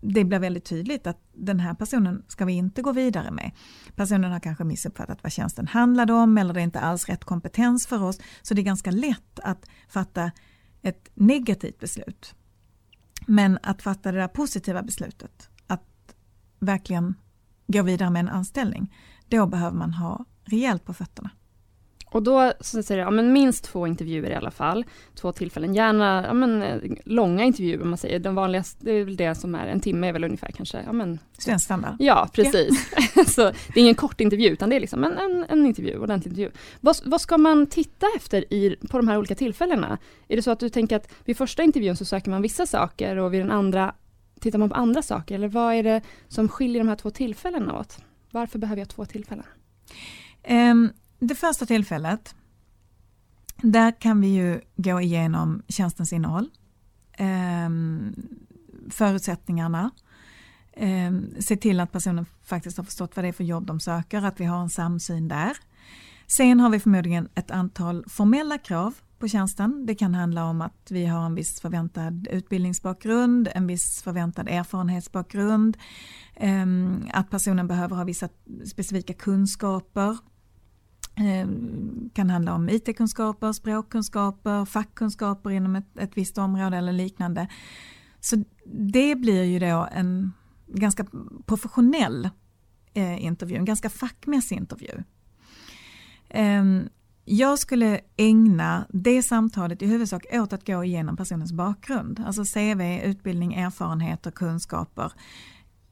det 0.00 0.24
blir 0.24 0.38
väldigt 0.38 0.64
tydligt 0.64 1.06
att 1.06 1.18
den 1.32 1.60
här 1.60 1.74
personen 1.74 2.22
ska 2.28 2.44
vi 2.44 2.52
inte 2.52 2.82
gå 2.82 2.92
vidare 2.92 3.30
med. 3.30 3.50
Personen 3.96 4.32
har 4.32 4.40
kanske 4.40 4.64
missuppfattat 4.64 5.22
vad 5.22 5.32
tjänsten 5.32 5.66
handlade 5.66 6.12
om 6.12 6.38
eller 6.38 6.54
det 6.54 6.60
är 6.60 6.64
inte 6.64 6.80
alls 6.80 7.08
rätt 7.08 7.24
kompetens 7.24 7.86
för 7.86 8.02
oss. 8.02 8.20
Så 8.42 8.54
det 8.54 8.60
är 8.60 8.64
ganska 8.64 8.90
lätt 8.90 9.40
att 9.42 9.66
fatta 9.88 10.30
ett 10.82 11.10
negativt 11.14 11.78
beslut. 11.78 12.34
Men 13.26 13.58
att 13.62 13.82
fatta 13.82 14.12
det 14.12 14.18
där 14.18 14.28
positiva 14.28 14.82
beslutet, 14.82 15.48
att 15.66 16.14
verkligen 16.58 17.14
gå 17.66 17.82
vidare 17.82 18.10
med 18.10 18.20
en 18.20 18.28
anställning, 18.28 18.94
då 19.28 19.46
behöver 19.46 19.76
man 19.76 19.94
ha 19.94 20.24
rejält 20.44 20.84
på 20.84 20.94
fötterna. 20.94 21.30
Och 22.12 22.22
då 22.22 22.52
så 22.60 22.82
säger 22.82 22.98
jag, 22.98 23.06
ja, 23.06 23.10
men 23.10 23.32
minst 23.32 23.64
två 23.64 23.86
intervjuer 23.86 24.30
i 24.30 24.34
alla 24.34 24.50
fall, 24.50 24.84
två 25.14 25.32
tillfällen, 25.32 25.74
gärna 25.74 26.24
ja, 26.26 26.34
men, 26.34 26.62
eh, 26.62 26.78
långa 27.04 27.44
intervjuer 27.44 27.84
man 27.84 27.98
säger, 27.98 28.18
den 28.18 28.34
vanligaste, 28.34 28.84
det 28.84 28.92
är 28.92 29.04
väl 29.04 29.16
det 29.16 29.34
som 29.34 29.54
är, 29.54 29.66
en 29.66 29.80
timme 29.80 30.08
är 30.08 30.12
väl 30.12 30.24
ungefär 30.24 30.52
kanske, 30.52 30.82
ja 30.86 30.92
men 30.92 31.18
Svensk 31.38 31.64
standard. 31.64 31.96
Ja, 31.98 32.28
precis. 32.32 32.92
Ja. 33.16 33.24
så 33.26 33.42
det 33.42 33.80
är 33.80 33.82
ingen 33.82 33.94
kort 33.94 34.20
intervju 34.20 34.48
utan 34.48 34.70
det 34.70 34.76
är 34.76 34.80
liksom 34.80 35.04
en, 35.04 35.18
en, 35.18 35.44
en 35.48 35.66
intervju, 35.66 35.98
ordentlig 35.98 36.30
intervju. 36.30 36.50
Vad, 36.80 36.96
vad 37.04 37.20
ska 37.20 37.38
man 37.38 37.66
titta 37.66 38.06
efter 38.16 38.52
i, 38.52 38.76
på 38.88 38.96
de 38.96 39.08
här 39.08 39.18
olika 39.18 39.34
tillfällena? 39.34 39.98
Är 40.28 40.36
det 40.36 40.42
så 40.42 40.50
att 40.50 40.60
du 40.60 40.68
tänker 40.68 40.96
att 40.96 41.12
vid 41.24 41.36
första 41.36 41.62
intervjun 41.62 41.96
så 41.96 42.04
söker 42.04 42.30
man 42.30 42.42
vissa 42.42 42.66
saker 42.66 43.16
och 43.16 43.34
vid 43.34 43.40
den 43.40 43.50
andra 43.50 43.94
tittar 44.40 44.58
man 44.58 44.68
på 44.68 44.74
andra 44.74 45.02
saker, 45.02 45.34
eller 45.34 45.48
vad 45.48 45.74
är 45.74 45.82
det 45.82 46.00
som 46.28 46.48
skiljer 46.48 46.82
de 46.82 46.88
här 46.88 46.96
två 46.96 47.10
tillfällena 47.10 47.78
åt? 47.78 47.98
Varför 48.30 48.58
behöver 48.58 48.80
jag 48.80 48.88
två 48.88 49.04
tillfällen? 49.04 49.44
Um, 50.48 50.92
det 51.26 51.34
första 51.34 51.66
tillfället, 51.66 52.34
där 53.56 54.00
kan 54.00 54.20
vi 54.20 54.28
ju 54.28 54.60
gå 54.76 55.00
igenom 55.00 55.62
tjänstens 55.68 56.12
innehåll, 56.12 56.50
eh, 57.12 57.70
förutsättningarna, 58.90 59.90
eh, 60.72 61.12
se 61.40 61.56
till 61.56 61.80
att 61.80 61.92
personen 61.92 62.26
faktiskt 62.44 62.76
har 62.76 62.84
förstått 62.84 63.16
vad 63.16 63.24
det 63.24 63.28
är 63.28 63.32
för 63.32 63.44
jobb 63.44 63.66
de 63.66 63.80
söker, 63.80 64.22
att 64.22 64.40
vi 64.40 64.44
har 64.44 64.60
en 64.60 64.70
samsyn 64.70 65.28
där. 65.28 65.56
Sen 66.26 66.60
har 66.60 66.70
vi 66.70 66.80
förmodligen 66.80 67.28
ett 67.34 67.50
antal 67.50 68.04
formella 68.08 68.58
krav 68.58 68.94
på 69.18 69.28
tjänsten. 69.28 69.86
Det 69.86 69.94
kan 69.94 70.14
handla 70.14 70.44
om 70.44 70.60
att 70.60 70.90
vi 70.90 71.06
har 71.06 71.26
en 71.26 71.34
viss 71.34 71.60
förväntad 71.60 72.28
utbildningsbakgrund, 72.30 73.48
en 73.54 73.66
viss 73.66 74.02
förväntad 74.02 74.48
erfarenhetsbakgrund, 74.48 75.76
ehm, 76.34 77.06
att 77.12 77.30
personen 77.30 77.66
behöver 77.68 77.96
ha 77.96 78.04
vissa 78.04 78.28
specifika 78.66 79.12
kunskaper. 79.12 80.18
Eh, 81.14 81.48
kan 82.12 82.30
handla 82.30 82.54
om 82.54 82.68
IT-kunskaper, 82.68 83.52
språkkunskaper, 83.52 84.64
fackkunskaper 84.64 85.50
inom 85.50 85.76
ett, 85.76 85.98
ett 85.98 86.16
visst 86.16 86.38
område 86.38 86.76
eller 86.76 86.92
liknande. 86.92 87.48
Så 88.20 88.44
det 88.64 89.14
blir 89.14 89.42
ju 89.42 89.58
då 89.58 89.88
en 89.92 90.32
ganska 90.66 91.06
professionell 91.46 92.30
eh, 92.94 93.24
intervju, 93.24 93.56
en 93.56 93.64
ganska 93.64 93.90
fackmässig 93.90 94.56
intervju. 94.56 95.02
Eh, 96.28 96.64
jag 97.24 97.58
skulle 97.58 98.00
ägna 98.16 98.86
det 98.90 99.22
samtalet 99.22 99.82
i 99.82 99.86
huvudsak 99.86 100.26
åt 100.32 100.52
att 100.52 100.66
gå 100.66 100.84
igenom 100.84 101.16
personens 101.16 101.52
bakgrund, 101.52 102.22
alltså 102.26 102.44
CV, 102.44 103.00
utbildning, 103.04 103.54
erfarenheter, 103.54 104.30
kunskaper 104.30 105.12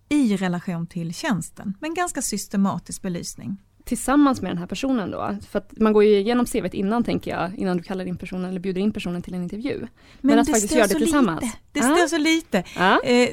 i 0.09 0.37
relation 0.37 0.87
till 0.87 1.15
tjänsten, 1.15 1.75
men 1.81 1.95
ganska 1.95 2.23
systematisk 2.23 3.03
belysning. 3.03 3.59
Tillsammans 3.91 4.43
med 4.43 4.51
den 4.51 4.59
här 4.59 4.67
personen 4.67 5.11
då? 5.11 5.37
För 5.51 5.59
att 5.59 5.73
man 5.77 5.93
går 5.93 6.05
ju 6.05 6.19
igenom 6.19 6.47
CV 6.47 6.67
innan 6.73 7.05
tänker 7.05 7.31
jag, 7.31 7.59
innan 7.59 7.77
du 7.77 7.83
kallar 7.83 8.05
in 8.05 8.17
personen 8.17 8.45
eller 8.45 8.61
bjuder 8.61 8.81
in 8.81 8.93
personen 8.93 9.23
till 9.23 9.35
en 9.35 9.43
intervju. 9.43 9.79
Men, 9.79 9.89
men 10.21 10.39
att 10.39 10.51
faktiskt 10.51 10.75
göra 10.75 10.87
det 10.87 10.95
tillsammans. 10.95 11.43
Lite. 11.43 11.57
Det 11.73 11.81
ah. 11.81 11.97
står 11.97 12.07
så 12.07 12.19
lite. 12.19 12.65
Ah. 12.77 12.99
Eh, 13.01 13.29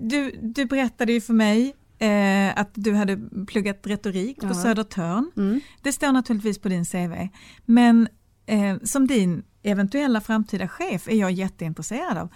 du, 0.00 0.38
du 0.42 0.64
berättade 0.64 1.12
ju 1.12 1.20
för 1.20 1.32
mig 1.32 1.74
Eh, 1.98 2.58
att 2.58 2.70
du 2.74 2.94
hade 2.94 3.18
pluggat 3.46 3.86
retorik 3.86 4.40
på 4.40 4.46
ja. 4.46 4.54
Södertörn. 4.54 5.30
Mm. 5.36 5.60
Det 5.82 5.92
står 5.92 6.12
naturligtvis 6.12 6.58
på 6.58 6.68
din 6.68 6.84
CV. 6.84 7.28
Men 7.64 8.08
eh, 8.46 8.76
som 8.84 9.06
din 9.06 9.44
eventuella 9.62 10.20
framtida 10.20 10.68
chef 10.68 11.08
är 11.08 11.16
jag 11.16 11.32
jätteintresserad 11.32 12.18
av. 12.18 12.28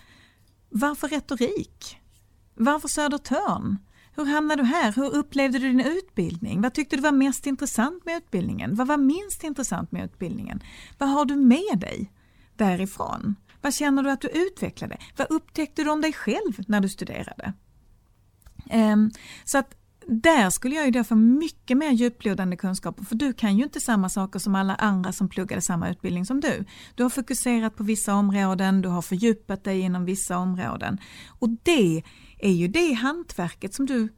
Varför 0.69 1.09
retorik? 1.09 1.99
Varför 2.55 2.89
Södertörn? 2.89 3.79
Hur 4.21 4.27
hamnade 4.27 4.63
du 4.63 4.67
här? 4.67 4.93
Hur 4.93 5.15
upplevde 5.15 5.59
du 5.59 5.69
din 5.69 5.81
utbildning? 5.81 6.61
Vad 6.61 6.75
tyckte 6.75 6.97
du 6.97 7.03
var 7.03 7.13
mest 7.13 7.47
intressant 7.47 8.05
med 8.05 8.17
utbildningen? 8.17 8.75
Vad 8.75 8.87
var 8.87 8.97
minst 8.97 9.45
intressant 9.45 9.93
med 9.93 10.05
utbildningen? 10.05 10.63
Vad 10.99 11.09
har 11.09 11.25
du 11.25 11.37
med 11.37 11.79
dig 11.79 12.13
därifrån? 12.57 13.37
Vad 13.61 13.75
känner 13.75 14.03
du 14.03 14.11
att 14.11 14.21
du 14.21 14.29
utvecklade? 14.29 14.99
Vad 15.17 15.31
upptäckte 15.31 15.85
du 15.85 15.91
om 15.91 16.01
dig 16.01 16.13
själv 16.13 16.53
när 16.69 16.81
du 16.81 16.89
studerade? 16.89 17.53
Ehm, 18.71 19.11
så 19.45 19.59
att 19.59 19.75
där 20.07 20.51
skulle 20.51 20.75
jag 20.75 20.85
ju 20.85 20.91
då 20.91 21.05
få 21.05 21.15
mycket 21.15 21.77
mer 21.77 21.91
djuplodande 21.91 22.57
kunskaper 22.57 23.05
för 23.05 23.15
du 23.15 23.33
kan 23.33 23.57
ju 23.57 23.65
inte 23.65 23.81
samma 23.81 24.09
saker 24.09 24.39
som 24.39 24.55
alla 24.55 24.75
andra 24.75 25.13
som 25.13 25.29
pluggade 25.29 25.63
samma 25.63 25.91
utbildning 25.91 26.27
som 26.27 26.41
du. 26.41 26.65
Du 26.95 27.03
har 27.03 27.11
fokuserat 27.11 27.77
på 27.77 27.85
vissa 27.85 28.15
områden, 28.15 28.83
du 28.83 28.89
har 28.89 29.03
fördjupat 29.03 29.65
dig 29.65 29.81
inom 29.81 30.05
vissa 30.05 30.39
områden 30.39 30.99
och 31.29 31.49
det 31.63 32.03
är 32.41 32.53
ju 32.53 32.69
det 32.69 32.93
hantverket 32.93 33.75
som 33.75 33.87
du 33.87 34.09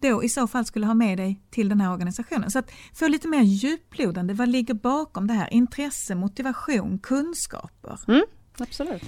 då 0.00 0.24
i 0.24 0.28
så 0.28 0.46
fall 0.46 0.64
skulle 0.64 0.86
ha 0.86 0.94
med 0.94 1.18
dig 1.18 1.40
till 1.50 1.68
den 1.68 1.80
här 1.80 1.92
organisationen. 1.92 2.50
Så 2.50 2.58
att 2.58 2.70
få 2.94 3.08
lite 3.08 3.28
mer 3.28 3.42
djuplodande, 3.42 4.34
vad 4.34 4.48
ligger 4.48 4.74
bakom 4.74 5.26
det 5.26 5.34
här? 5.34 5.52
Intresse, 5.52 6.14
motivation, 6.14 6.98
kunskaper. 6.98 8.00
Mm, 8.08 8.24
absolut. 8.58 9.02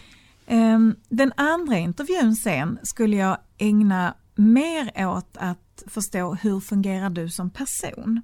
Ehm, 0.46 0.96
den 1.08 1.32
andra 1.36 1.78
intervjun 1.78 2.34
sen 2.34 2.78
skulle 2.82 3.16
jag 3.16 3.38
ägna 3.58 4.14
mer 4.34 5.06
åt 5.06 5.36
att 5.36 5.82
förstå 5.86 6.34
hur 6.34 6.60
fungerar 6.60 7.10
du 7.10 7.30
som 7.30 7.50
person. 7.50 8.22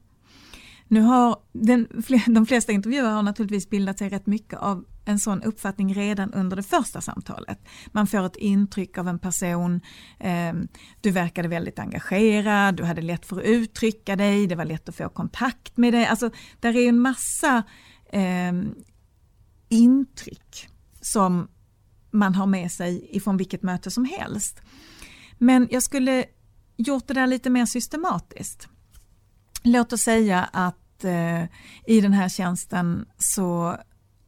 Nu 0.89 1.01
har 1.01 1.37
den, 1.53 1.89
de 2.27 2.47
flesta 2.47 2.73
intervjuare 2.73 3.13
har 3.13 3.23
naturligtvis 3.23 3.71
bildat 3.71 3.99
sig 3.99 4.09
rätt 4.09 4.27
mycket 4.27 4.59
av 4.59 4.85
en 5.05 5.19
sån 5.19 5.43
uppfattning 5.43 5.95
redan 5.95 6.33
under 6.33 6.57
det 6.57 6.63
första 6.63 7.01
samtalet. 7.01 7.59
Man 7.93 8.07
får 8.07 8.27
ett 8.27 8.37
intryck 8.37 8.99
av 8.99 9.09
en 9.09 9.19
person, 9.19 9.81
eh, 10.21 10.53
du 11.01 11.11
verkade 11.11 11.49
väldigt 11.49 11.79
engagerad, 11.79 12.75
du 12.75 12.85
hade 12.85 13.03
lätt 13.03 13.27
för 13.27 13.37
att 13.37 13.45
uttrycka 13.45 14.17
dig, 14.17 14.47
det 14.47 14.55
var 14.55 14.65
lätt 14.65 14.89
att 14.89 14.97
få 14.97 15.09
kontakt 15.09 15.77
med 15.77 15.93
dig. 15.93 16.07
Alltså, 16.07 16.31
där 16.61 16.77
är 16.77 16.89
en 16.89 16.99
massa 16.99 17.63
eh, 18.13 18.53
intryck 19.69 20.69
som 21.01 21.49
man 22.11 22.35
har 22.35 22.47
med 22.47 22.73
sig 22.73 23.17
ifrån 23.17 23.37
vilket 23.37 23.63
möte 23.63 23.91
som 23.91 24.05
helst. 24.05 24.61
Men 25.39 25.69
jag 25.71 25.83
skulle 25.83 26.25
gjort 26.77 27.09
det 27.09 27.15
där 27.15 27.27
lite 27.27 27.51
mer 27.51 27.67
systematiskt. 27.67 28.69
Låt 29.63 29.93
oss 29.93 30.01
säga 30.01 30.45
att 30.53 31.05
eh, 31.05 31.43
i 31.87 32.01
den 32.01 32.13
här 32.13 32.29
tjänsten 32.29 33.07
så 33.19 33.77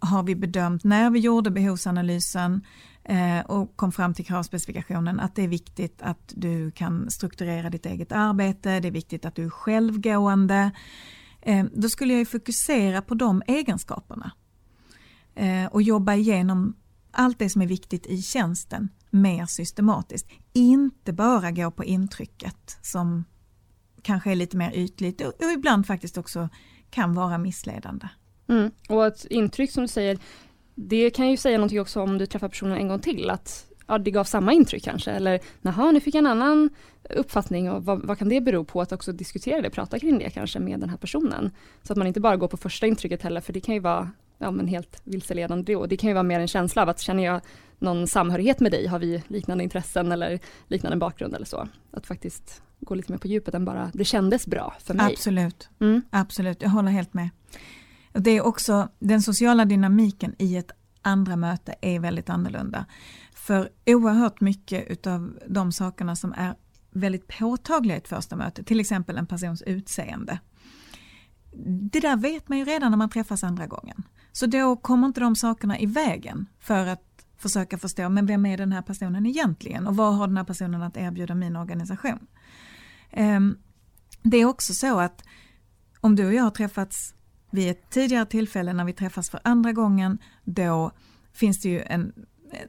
har 0.04 0.22
vi 0.22 0.34
bedömt 0.34 0.84
när 0.84 1.10
vi 1.10 1.18
gjorde 1.18 1.50
behovsanalysen 1.50 2.66
eh, 3.04 3.40
och 3.40 3.76
kom 3.76 3.92
fram 3.92 4.14
till 4.14 4.24
kravspecifikationen 4.24 5.20
att 5.20 5.34
det 5.34 5.42
är 5.42 5.48
viktigt 5.48 6.02
att 6.02 6.32
du 6.36 6.70
kan 6.70 7.10
strukturera 7.10 7.70
ditt 7.70 7.86
eget 7.86 8.12
arbete, 8.12 8.80
det 8.80 8.88
är 8.88 8.92
viktigt 8.92 9.24
att 9.24 9.34
du 9.34 9.44
är 9.44 9.50
självgående. 9.50 10.70
Eh, 11.42 11.64
då 11.74 11.88
skulle 11.88 12.14
jag 12.14 12.28
fokusera 12.28 13.02
på 13.02 13.14
de 13.14 13.42
egenskaperna 13.46 14.30
eh, 15.34 15.66
och 15.66 15.82
jobba 15.82 16.14
igenom 16.14 16.76
allt 17.10 17.38
det 17.38 17.50
som 17.50 17.62
är 17.62 17.66
viktigt 17.66 18.06
i 18.06 18.22
tjänsten 18.22 18.88
mer 19.10 19.46
systematiskt. 19.46 20.28
Inte 20.52 21.12
bara 21.12 21.50
gå 21.50 21.70
på 21.70 21.84
intrycket 21.84 22.78
som 22.82 23.24
kanske 24.02 24.30
är 24.30 24.34
lite 24.34 24.56
mer 24.56 24.72
ytligt 24.74 25.20
och, 25.20 25.26
och 25.26 25.52
ibland 25.54 25.86
faktiskt 25.86 26.18
också 26.18 26.48
kan 26.90 27.14
vara 27.14 27.38
missledande. 27.38 28.08
Mm. 28.48 28.70
Och 28.88 29.06
ett 29.06 29.24
intryck 29.24 29.70
som 29.70 29.82
du 29.82 29.88
säger, 29.88 30.18
det 30.74 31.10
kan 31.10 31.30
ju 31.30 31.36
säga 31.36 31.58
någonting 31.58 31.80
också 31.80 32.02
om 32.02 32.18
du 32.18 32.26
träffar 32.26 32.48
personen 32.48 32.78
en 32.78 32.88
gång 32.88 33.00
till, 33.00 33.30
att 33.30 33.66
ja, 33.86 33.98
det 33.98 34.10
gav 34.10 34.24
samma 34.24 34.52
intryck 34.52 34.84
kanske, 34.84 35.10
eller 35.10 35.40
naha, 35.62 35.90
nu 35.90 36.00
fick 36.00 36.14
jag 36.14 36.18
en 36.18 36.26
annan 36.26 36.70
uppfattning 37.10 37.70
och 37.70 37.84
vad, 37.84 38.06
vad, 38.06 38.18
kan 38.18 38.28
det 38.28 38.40
bero 38.40 38.64
på? 38.64 38.80
Att 38.80 38.92
också 38.92 39.12
diskutera 39.12 39.62
det, 39.62 39.70
prata 39.70 39.98
kring 39.98 40.18
det 40.18 40.30
kanske 40.30 40.58
med 40.58 40.80
den 40.80 40.88
här 40.88 40.96
personen. 40.96 41.50
Så 41.82 41.92
att 41.92 41.96
man 41.96 42.06
inte 42.06 42.20
bara 42.20 42.36
går 42.36 42.48
på 42.48 42.56
första 42.56 42.86
intrycket 42.86 43.22
heller, 43.22 43.40
för 43.40 43.52
det 43.52 43.60
kan 43.60 43.74
ju 43.74 43.80
vara 43.80 44.10
ja, 44.38 44.50
men 44.50 44.68
helt 44.68 45.00
vilseledande 45.04 45.72
då. 45.72 45.86
Det 45.86 45.96
kan 45.96 46.08
ju 46.08 46.14
vara 46.14 46.22
mer 46.22 46.40
en 46.40 46.48
känsla 46.48 46.82
av 46.82 46.88
att 46.88 47.00
känner 47.00 47.24
jag 47.24 47.40
någon 47.78 48.06
samhörighet 48.06 48.60
med 48.60 48.72
dig, 48.72 48.86
har 48.86 48.98
vi 48.98 49.22
liknande 49.28 49.64
intressen 49.64 50.12
eller 50.12 50.38
liknande 50.68 50.96
bakgrund 50.96 51.34
eller 51.34 51.46
så. 51.46 51.68
Att 51.90 52.06
faktiskt 52.06 52.62
gå 52.80 52.94
lite 52.94 53.12
mer 53.12 53.18
på 53.18 53.28
djupet 53.28 53.54
än 53.54 53.64
bara 53.64 53.90
det 53.94 54.04
kändes 54.04 54.46
bra 54.46 54.74
för 54.80 54.94
mig. 54.94 55.12
Absolut, 55.12 55.68
mm. 55.80 56.02
absolut, 56.10 56.62
jag 56.62 56.70
håller 56.70 56.90
helt 56.90 57.14
med. 57.14 57.28
Det 58.18 58.30
är 58.30 58.40
också 58.40 58.88
den 58.98 59.22
sociala 59.22 59.64
dynamiken 59.64 60.34
i 60.38 60.56
ett 60.56 60.70
andra 61.02 61.36
möte 61.36 61.74
är 61.80 62.00
väldigt 62.00 62.30
annorlunda. 62.30 62.86
För 63.34 63.68
oerhört 63.86 64.40
mycket 64.40 64.90
utav 64.90 65.38
de 65.48 65.72
sakerna 65.72 66.16
som 66.16 66.32
är 66.32 66.54
väldigt 66.90 67.38
påtagliga 67.38 67.96
i 67.96 67.98
ett 67.98 68.08
första 68.08 68.36
möte, 68.36 68.64
till 68.64 68.80
exempel 68.80 69.18
en 69.18 69.26
persons 69.26 69.62
utseende. 69.62 70.38
Det 71.92 72.00
där 72.00 72.16
vet 72.16 72.48
man 72.48 72.58
ju 72.58 72.64
redan 72.64 72.90
när 72.90 72.98
man 72.98 73.10
träffas 73.10 73.44
andra 73.44 73.66
gången. 73.66 74.02
Så 74.32 74.46
då 74.46 74.76
kommer 74.76 75.06
inte 75.06 75.20
de 75.20 75.36
sakerna 75.36 75.78
i 75.78 75.86
vägen 75.86 76.46
för 76.58 76.86
att 76.86 77.26
försöka 77.36 77.78
förstå, 77.78 78.08
men 78.08 78.26
vem 78.26 78.46
är 78.46 78.56
den 78.56 78.72
här 78.72 78.82
personen 78.82 79.26
egentligen 79.26 79.86
och 79.86 79.96
vad 79.96 80.16
har 80.16 80.26
den 80.26 80.36
här 80.36 80.44
personen 80.44 80.82
att 80.82 80.96
erbjuda 80.96 81.34
min 81.34 81.56
organisation? 81.56 82.26
Ehm, 83.10 83.58
det 84.22 84.36
är 84.36 84.44
också 84.44 84.74
så 84.74 85.00
att 85.00 85.22
om 86.00 86.16
du 86.16 86.26
och 86.26 86.34
jag 86.34 86.42
har 86.42 86.50
träffats 86.50 87.14
vid 87.54 87.70
ett 87.70 87.90
tidigare 87.90 88.26
tillfälle 88.26 88.72
när 88.72 88.84
vi 88.84 88.92
träffas 88.92 89.30
för 89.30 89.40
andra 89.44 89.72
gången, 89.72 90.18
då 90.44 90.90
finns 91.32 91.60
det 91.60 91.68
ju 91.68 91.80
en, 91.80 92.12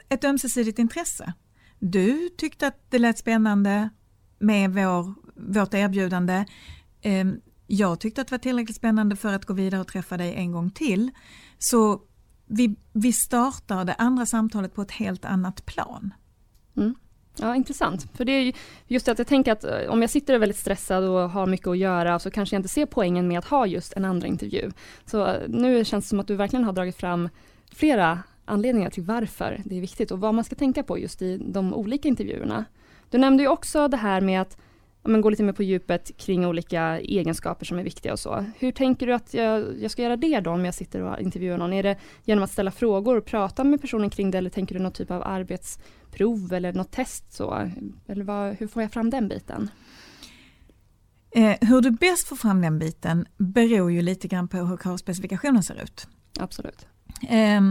ett 0.10 0.24
ömsesidigt 0.24 0.80
intresse. 0.80 1.34
Du 1.80 2.30
tyckte 2.38 2.68
att 2.68 2.92
det 2.92 3.00
lät 3.00 3.18
spännande 3.18 3.89
med 4.39 4.74
vår, 4.74 5.13
vårt 5.36 5.74
erbjudande. 5.74 6.46
Ehm, 7.01 7.42
jag 7.68 8.00
tyckte 8.00 8.22
att 8.22 8.27
det 8.27 8.34
var 8.34 8.39
tillräckligt 8.39 8.77
spännande 8.77 9.15
för 9.15 9.34
att 9.34 9.46
gå 9.46 9.54
vidare 9.54 9.82
och 9.82 9.88
träffa 9.88 10.18
dig 10.18 10.34
en 10.34 10.51
gång 10.51 10.72
till. 10.72 11.12
Så 11.58 12.01
vi, 12.46 12.75
vi 12.94 13.13
startar 13.13 13.86
det 13.86 13.94
andra 13.94 14.25
samtalet 14.25 14.74
på 14.74 14.82
ett 14.82 14.92
helt 14.92 15.25
annat 15.25 15.65
plan. 15.65 16.13
Mm. 16.77 16.96
Ja, 17.39 17.56
intressant. 17.56 18.08
För 18.13 18.25
det 18.25 18.32
är 18.32 18.54
just 18.88 19.08
att 19.08 19.18
jag 19.18 19.27
tänker 19.27 19.51
att 19.51 19.63
eh, 19.63 19.89
om 19.89 20.01
jag 20.01 20.10
sitter 20.10 20.34
och 20.34 20.36
är 20.36 20.39
väldigt 20.39 20.58
stressad 20.58 21.04
och 21.04 21.30
har 21.30 21.48
mycket 21.48 21.68
att 21.68 21.77
göra 21.77 22.20
så 22.20 22.32
kanske 22.32 22.56
jag 22.56 22.60
inte 22.60 22.70
ser 22.70 22.86
poängen 22.86 23.27
med 23.27 23.39
att 23.39 23.46
ha 23.46 23.68
just 23.68 23.94
en 23.94 24.06
andra 24.06 24.27
intervju. 24.27 24.72
Så 25.06 25.27
eh, 25.27 25.42
nu 25.48 25.86
känns 25.86 26.06
det 26.06 26.10
som 26.10 26.20
att 26.20 26.27
du 26.27 26.36
verkligen 26.36 26.65
har 26.65 26.74
dragit 26.74 26.96
fram 26.96 27.30
flera 27.72 28.20
anledningar 28.46 28.89
till 28.89 29.04
varför 29.04 29.62
det 29.65 29.77
är 29.77 29.82
viktigt 29.82 30.12
och 30.12 30.20
vad 30.20 30.34
man 30.34 30.44
ska 30.44 30.56
tänka 30.56 30.84
på 30.84 31.00
just 31.00 31.22
i 31.22 31.38
de 31.38 31.74
olika 31.74 32.08
intervjuerna. 32.08 32.65
Du 33.10 33.18
nämnde 33.18 33.44
ju 33.44 33.50
också 33.50 33.88
det 33.88 33.98
här 33.98 34.22
med 34.22 34.42
att 34.42 34.58
men, 35.08 35.22
gå 35.22 35.30
lite 35.30 35.44
mer 35.44 35.54
på 35.54 35.63
djupet 35.63 36.18
kring 36.18 36.46
olika 36.46 37.00
egenskaper 37.00 37.65
som 37.65 37.80
är 37.80 37.84
viktiga 37.84 38.13
och 38.13 38.20
så. 38.20 38.46
Hur 38.60 38.72
tänker 38.72 39.08
du 39.08 39.13
att 39.13 39.34
jag, 39.34 39.65
jag 39.82 39.92
ska 39.92 40.01
göra 40.01 40.18
det 40.18 40.39
då 40.39 40.51
om 40.51 40.65
jag 40.65 40.74
sitter 40.74 41.01
och 41.01 41.22
intervjuar 41.22 41.58
någon? 41.58 41.74
Är 41.74 41.84
det 41.84 41.98
genom 42.24 42.44
att 42.44 42.51
ställa 42.51 42.72
frågor 42.72 43.18
och 43.18 43.25
prata 43.25 43.63
med 43.63 43.82
personen 43.82 44.10
kring 44.10 44.32
det 44.32 44.38
eller 44.38 44.50
tänker 44.50 44.75
du 44.75 44.82
någon 44.82 44.92
typ 44.92 45.12
av 45.12 45.24
arbets 45.24 45.80
arbetsprov 46.15 46.53
eller 46.53 46.74
något 46.74 46.91
test 46.91 47.34
så? 47.34 47.72
Eller 48.07 48.24
vad, 48.24 48.55
hur 48.55 48.67
får 48.67 48.81
jag 48.81 48.91
fram 48.91 49.10
den 49.10 49.27
biten? 49.27 49.69
Eh, 51.31 51.57
hur 51.62 51.81
du 51.81 51.91
bäst 51.91 52.27
får 52.27 52.36
fram 52.36 52.62
den 52.62 52.79
biten 52.79 53.25
beror 53.38 53.91
ju 53.91 54.01
lite 54.01 54.27
grann 54.27 54.48
på 54.48 54.57
hur 54.57 54.77
kravspecifikationen 54.77 55.63
ser 55.63 55.84
ut. 55.84 56.07
Absolut. 56.39 56.88
Eh, 57.29 57.62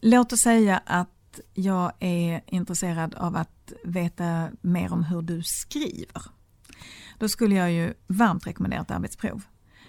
låt 0.00 0.32
oss 0.32 0.40
säga 0.40 0.82
att 0.86 1.40
jag 1.54 1.92
är 2.00 2.42
intresserad 2.46 3.14
av 3.14 3.36
att 3.36 3.72
veta 3.84 4.48
mer 4.62 4.92
om 4.92 5.04
hur 5.04 5.22
du 5.22 5.42
skriver. 5.42 6.22
Då 7.18 7.28
skulle 7.28 7.54
jag 7.54 7.72
ju 7.72 7.94
varmt 8.06 8.46
rekommendera 8.46 8.80
ett 8.80 8.90
arbetsprov. 8.90 9.42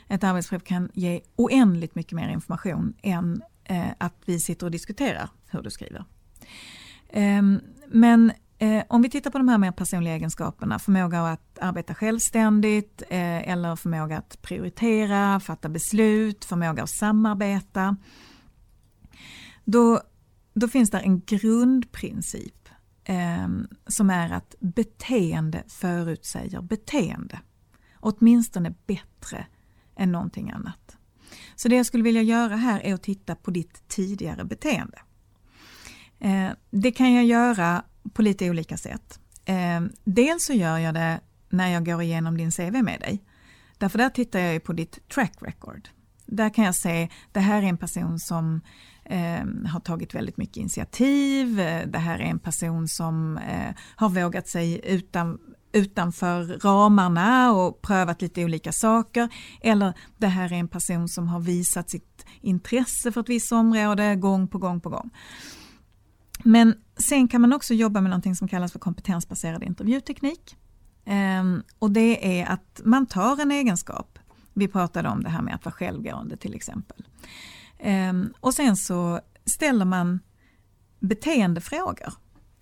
Ett 0.10 0.24
arbetsprov 0.24 0.60
kan 0.60 0.90
ge 0.94 1.22
oändligt 1.36 1.96
mycket 1.96 2.14
mer 2.14 2.30
information 2.30 2.94
än 3.04 3.42
eh, 3.64 3.92
att 3.98 4.16
vi 4.26 4.40
sitter 4.40 4.66
och 4.66 4.72
diskuterar 4.72 5.30
hur 5.50 5.62
du 5.62 5.70
skriver. 5.70 6.06
Ehm, 7.14 7.62
men 7.88 8.32
eh, 8.58 8.84
om 8.90 9.02
vi 9.02 9.10
tittar 9.10 9.32
på 9.32 9.38
de 9.38 9.50
här 9.50 9.58
mer 9.58 9.72
personliga 9.72 10.14
egenskaperna, 10.14 10.80
förmåga 10.80 11.22
att 11.22 11.60
arbeta 11.60 11.96
självständigt 11.96 13.04
eh, 13.10 13.50
eller 13.50 13.76
förmåga 13.76 14.18
att 14.18 14.42
prioritera, 14.42 15.40
fatta 15.40 15.70
beslut, 15.70 16.46
förmåga 16.46 16.84
att 16.84 16.90
samarbeta. 16.90 17.98
Då, 19.66 20.02
då 20.54 20.68
finns 20.68 20.90
det 20.90 21.00
en 21.00 21.20
grundprincip 21.20 22.70
ehm, 23.04 23.68
som 23.88 24.10
är 24.10 24.34
att 24.34 24.56
beteende 24.60 25.64
förutsäger 25.68 26.62
beteende. 26.62 27.40
Åtminstone 28.00 28.74
bättre 28.86 29.46
än 29.96 30.12
någonting 30.12 30.52
annat. 30.52 30.98
Så 31.56 31.68
det 31.68 31.76
jag 31.76 31.86
skulle 31.86 32.04
vilja 32.04 32.22
göra 32.22 32.56
här 32.56 32.80
är 32.80 32.94
att 32.94 33.04
titta 33.04 33.36
på 33.36 33.52
ditt 33.52 33.88
tidigare 33.88 34.46
beteende. 34.46 34.98
Eh, 36.24 36.52
det 36.70 36.92
kan 36.92 37.14
jag 37.14 37.26
göra 37.26 37.84
på 38.14 38.22
lite 38.22 38.50
olika 38.50 38.78
sätt. 38.78 39.20
Eh, 39.46 39.82
dels 40.04 40.46
så 40.46 40.54
gör 40.54 40.78
jag 40.78 40.94
det 40.94 41.20
när 41.50 41.68
jag 41.68 41.86
går 41.86 42.02
igenom 42.02 42.38
din 42.38 42.52
CV 42.52 42.84
med 42.84 43.00
dig. 43.00 43.24
Därför 43.78 43.98
där 43.98 44.10
tittar 44.10 44.40
jag 44.40 44.64
på 44.64 44.74
ditt 44.74 45.10
track 45.10 45.34
record. 45.40 45.90
Där 46.26 46.50
kan 46.50 46.66
jag 46.66 46.76
se, 46.76 47.10
det 47.32 47.40
här 47.40 47.64
är 47.64 47.68
en 47.68 47.78
person 47.78 48.20
som 48.20 48.62
eh, 49.06 49.68
har 49.68 49.80
tagit 49.80 50.16
väldigt 50.16 50.38
mycket 50.38 50.58
initiativ, 50.58 51.60
eh, 51.60 51.88
det 51.88 52.00
här 52.00 52.20
är 52.20 52.24
en 52.26 52.40
person 52.40 52.88
som 52.88 53.38
eh, 53.38 53.76
har 53.96 54.10
vågat 54.10 54.48
sig 54.48 54.82
utan, 54.84 55.40
utanför 55.72 56.44
ramarna 56.44 57.54
och 57.54 57.82
prövat 57.82 58.22
lite 58.22 58.46
olika 58.46 58.72
saker. 58.72 59.30
Eller 59.62 59.94
det 60.18 60.28
här 60.28 60.54
är 60.54 60.58
en 60.58 60.68
person 60.68 61.10
som 61.10 61.28
har 61.28 61.40
visat 61.40 61.90
sitt 61.90 62.26
intresse 62.42 63.12
för 63.12 63.22
ett 63.22 63.30
visst 63.30 63.52
område 63.52 64.16
gång 64.16 64.48
på 64.48 64.58
gång 64.58 64.82
på 64.82 64.90
gång. 64.90 65.10
Men 66.44 66.76
sen 66.98 67.28
kan 67.28 67.42
man 67.42 67.54
också 67.54 67.74
jobba 67.74 68.02
med 68.02 68.10
någonting 68.10 68.36
som 68.36 68.48
kallas 68.48 68.72
för 68.72 68.80
kompetensbaserad 68.80 69.64
intervjuteknik. 69.64 70.58
Ehm, 71.06 71.64
och 71.80 71.92
det 71.92 72.40
är 72.42 72.46
att 72.46 72.82
man 72.84 73.06
tar 73.06 73.42
en 73.42 73.52
egenskap. 73.52 74.20
Vi 74.54 74.68
pratade 74.68 75.10
om 75.10 75.24
det 75.24 75.30
här 75.30 75.42
med 75.42 75.56
att 75.56 75.66
vara 75.66 75.74
självgående 75.74 76.38
till 76.38 76.54
exempel. 76.54 77.04
Ehm, 77.80 78.34
och 78.40 78.54
sen 78.54 78.78
så 78.78 79.20
ställer 79.46 79.86
man 79.86 80.20
beteendefrågor 81.00 82.14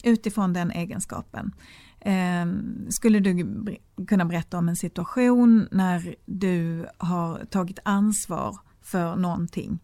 utifrån 0.03 0.53
den 0.53 0.71
egenskapen. 0.71 1.55
Ehm, 1.99 2.85
skulle 2.89 3.19
du 3.19 3.65
kunna 4.07 4.25
berätta 4.25 4.57
om 4.57 4.69
en 4.69 4.75
situation 4.75 5.67
när 5.71 6.15
du 6.25 6.87
har 6.97 7.45
tagit 7.45 7.79
ansvar 7.83 8.57
för 8.81 9.15
någonting 9.15 9.79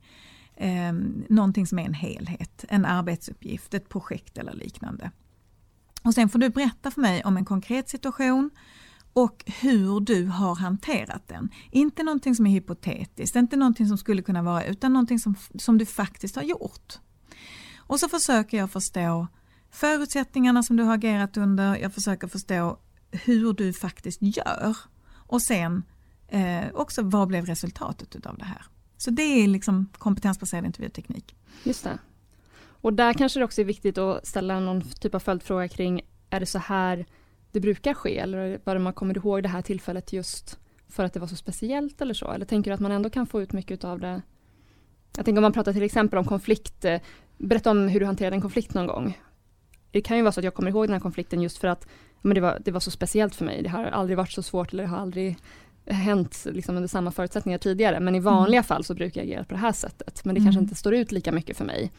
eh, 0.58 0.94
någonting 1.30 1.68
som 1.68 1.80
är 1.80 1.86
en 1.86 1.94
helhet, 1.94 2.66
en 2.70 2.86
arbetsuppgift, 2.86 3.74
ett 3.74 3.90
projekt 3.90 4.38
eller 4.38 4.54
liknande. 4.54 5.12
Och 6.04 6.14
sen 6.14 6.30
får 6.30 6.40
du 6.40 6.50
berätta 6.50 6.92
för 6.92 7.02
mig 7.02 7.24
om 7.24 7.38
en 7.38 7.46
konkret 7.46 7.90
situation 7.90 8.50
och 9.14 9.44
hur 9.62 10.00
du 10.00 10.26
har 10.26 10.56
hanterat 10.56 11.28
den. 11.28 11.50
Inte 11.72 12.04
någonting 12.04 12.36
som 12.36 12.48
är 12.48 12.52
hypotetiskt, 12.52 13.36
inte 13.36 13.56
någonting 13.56 13.88
som 13.88 13.98
skulle 13.98 14.22
kunna 14.22 14.42
vara, 14.42 14.66
utan 14.66 14.94
någonting 14.94 15.20
som, 15.20 15.36
som 15.56 15.78
du 15.78 15.86
faktiskt 15.86 16.36
har 16.36 16.44
gjort. 16.44 17.00
Och 17.78 18.00
så 18.00 18.10
försöker 18.10 18.58
jag 18.58 18.72
förstå 18.72 19.28
förutsättningarna 19.72 20.64
som 20.64 20.78
du 20.78 20.84
har 20.84 20.94
agerat 20.94 21.38
under, 21.38 21.76
jag 21.76 21.94
försöker 21.94 22.28
förstå 22.28 22.80
hur 23.12 23.54
du 23.54 23.74
faktiskt 23.74 24.22
gör. 24.22 24.78
Och 25.14 25.42
sen 25.42 25.84
eh, 26.28 26.66
också 26.74 27.02
vad 27.02 27.28
blev 27.28 27.46
resultatet 27.46 28.26
av 28.26 28.38
det 28.38 28.46
här. 28.46 28.66
Så 28.98 29.12
det 29.12 29.22
är 29.22 29.48
liksom 29.48 29.90
kompetensbaserad 29.98 30.66
intervjuteknik. 30.66 31.36
Just 31.64 31.84
det. 31.84 31.98
Och 32.82 32.94
där 32.94 33.14
kanske 33.14 33.40
det 33.40 33.46
också 33.46 33.62
är 33.62 33.66
viktigt 33.66 33.98
att 33.98 34.28
ställa 34.28 34.60
någon 34.60 34.82
typ 34.82 35.16
av 35.16 35.20
följdfråga 35.20 35.68
kring, 35.68 36.02
är 36.30 36.40
det 36.40 36.46
så 36.46 36.60
här 36.60 37.06
det 37.52 37.60
brukar 37.60 37.94
ske? 37.94 38.18
Eller 38.18 38.60
bara 38.64 38.80
man 38.80 38.94
kommer 38.94 39.18
ihåg 39.18 39.44
det 39.44 39.50
här 39.50 39.62
tillfället 39.62 40.14
just 40.14 40.60
för 40.88 41.04
att 41.04 41.14
det 41.14 41.20
var 41.20 41.28
så 41.28 41.36
speciellt 41.36 42.02
eller 42.02 42.14
så? 42.14 42.32
Eller 42.32 42.46
tänker 42.46 42.72
du 42.72 42.76
att 42.76 42.80
man 42.80 42.92
ändå 42.92 43.10
kan 43.10 43.28
få 43.28 43.42
ut 43.42 43.54
mycket 43.54 43.84
av 43.84 44.00
det? 44.00 44.22
Jag 45.16 45.26
tänker 45.26 45.40
om 45.40 45.42
man 45.42 45.54
pratar 45.54 45.74
till 45.74 45.84
exempel 45.84 46.20
om 46.20 46.26
konflikt, 46.26 46.86
eh, 46.86 47.02
berätta 47.38 47.72
om 47.72 47.88
hur 47.88 48.00
du 48.00 48.06
hanterade 48.06 48.36
en 48.36 48.42
konflikt 48.42 48.74
någon 48.74 48.88
gång. 48.88 49.20
Det 49.92 50.02
kan 50.02 50.18
ju 50.18 50.24
vara 50.24 50.32
så 50.32 50.40
att 50.40 50.44
jag 50.44 50.54
kommer 50.54 50.72
ihåg 50.72 50.88
den 50.88 50.94
här 50.94 51.00
konflikten 51.00 51.42
just 51.42 51.58
för 51.58 51.68
att 51.68 51.88
men 52.22 52.36
det, 52.36 52.42
var, 52.42 52.62
det 52.66 52.72
var 52.72 52.80
så 52.80 52.92
speciellt 52.92 53.36
för 53.36 53.46
mig. 53.46 53.64
Det 53.64 53.70
har 53.70 53.86
aldrig 53.86 54.18
varit 54.18 54.32
så 54.32 54.44
svårt 54.44 54.74
eller 54.74 54.84
det 54.84 54.90
har 54.90 54.98
aldrig 54.98 55.38
hänt 55.88 56.46
liksom 56.46 56.76
under 56.76 56.88
samma 56.88 57.12
förutsättningar 57.12 57.58
tidigare 57.58 58.00
men 58.00 58.16
i 58.16 58.20
vanliga 58.20 58.60
mm. 58.60 58.64
fall 58.64 58.84
så 58.84 58.94
brukar 58.94 59.22
jag 59.22 59.28
agera 59.28 59.44
på 59.44 59.54
det 59.54 59.60
här 59.60 59.72
sättet 59.72 60.26
men 60.26 60.36
det 60.36 60.40
mm. 60.40 60.48
kanske 60.48 60.62
inte 60.62 60.76
står 60.76 60.94
ut 60.94 61.12
lika 61.12 61.32
mycket 61.32 61.58
för 61.58 61.66
mig. 61.66 61.92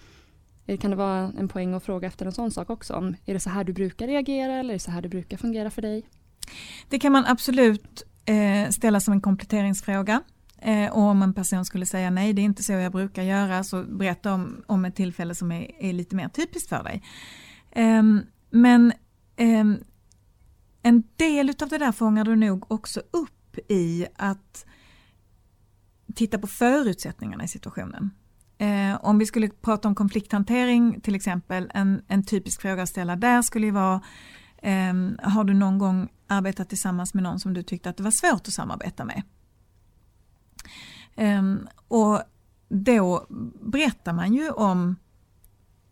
Eh, 0.66 0.78
kan 0.78 0.90
det 0.90 0.96
vara 0.96 1.32
en 1.38 1.48
poäng 1.48 1.74
att 1.74 1.82
fråga 1.82 2.08
efter 2.08 2.26
en 2.26 2.32
sån 2.32 2.50
sak 2.50 2.70
också? 2.70 2.94
Om, 2.94 3.16
är 3.26 3.34
det 3.34 3.40
så 3.40 3.50
här 3.50 3.64
du 3.64 3.72
brukar 3.72 4.06
reagera 4.06 4.52
eller 4.54 4.68
är 4.68 4.72
det 4.74 4.78
så 4.78 4.90
här 4.90 5.02
det 5.02 5.08
brukar 5.08 5.36
fungera 5.36 5.70
för 5.70 5.82
dig? 5.82 6.02
Det 6.88 6.98
kan 6.98 7.12
man 7.12 7.24
absolut 7.26 8.02
eh, 8.24 8.70
ställa 8.70 9.00
som 9.00 9.12
en 9.12 9.20
kompletteringsfråga. 9.20 10.22
Eh, 10.58 10.92
och 10.92 11.02
om 11.02 11.22
en 11.22 11.34
person 11.34 11.64
skulle 11.64 11.86
säga 11.86 12.10
nej, 12.10 12.32
det 12.32 12.42
är 12.42 12.44
inte 12.44 12.62
så 12.62 12.72
jag 12.72 12.92
brukar 12.92 13.22
göra, 13.22 13.64
så 13.64 13.82
berätta 13.82 14.34
om, 14.34 14.64
om 14.66 14.84
ett 14.84 14.96
tillfälle 14.96 15.34
som 15.34 15.52
är, 15.52 15.70
är 15.78 15.92
lite 15.92 16.16
mer 16.16 16.28
typiskt 16.28 16.68
för 16.68 16.82
dig. 16.84 17.02
Eh, 17.70 18.02
men 18.50 18.92
ehm, 19.36 19.76
en 20.82 21.02
del 21.16 21.54
av 21.62 21.68
det 21.68 21.78
där 21.78 21.92
fångar 21.92 22.24
du 22.24 22.36
nog 22.36 22.72
också 22.72 23.00
upp 23.00 23.37
i 23.68 24.06
att 24.16 24.66
titta 26.14 26.38
på 26.38 26.46
förutsättningarna 26.46 27.44
i 27.44 27.48
situationen. 27.48 28.10
Eh, 28.58 29.04
om 29.04 29.18
vi 29.18 29.26
skulle 29.26 29.48
prata 29.48 29.88
om 29.88 29.94
konflikthantering 29.94 31.00
till 31.00 31.14
exempel, 31.14 31.70
en, 31.74 32.02
en 32.08 32.24
typisk 32.24 32.60
fråga 32.60 32.82
att 32.82 32.88
ställa 32.88 33.16
där 33.16 33.42
skulle 33.42 33.66
ju 33.66 33.72
vara 33.72 34.00
eh, 34.62 34.94
Har 35.22 35.44
du 35.44 35.54
någon 35.54 35.78
gång 35.78 36.08
arbetat 36.26 36.68
tillsammans 36.68 37.14
med 37.14 37.22
någon 37.22 37.40
som 37.40 37.54
du 37.54 37.62
tyckte 37.62 37.90
att 37.90 37.96
det 37.96 38.02
var 38.02 38.10
svårt 38.10 38.48
att 38.48 38.52
samarbeta 38.52 39.04
med? 39.04 39.22
Eh, 41.16 41.42
och 41.88 42.22
då 42.68 43.26
berättar 43.62 44.12
man 44.12 44.34
ju 44.34 44.50
om 44.50 44.96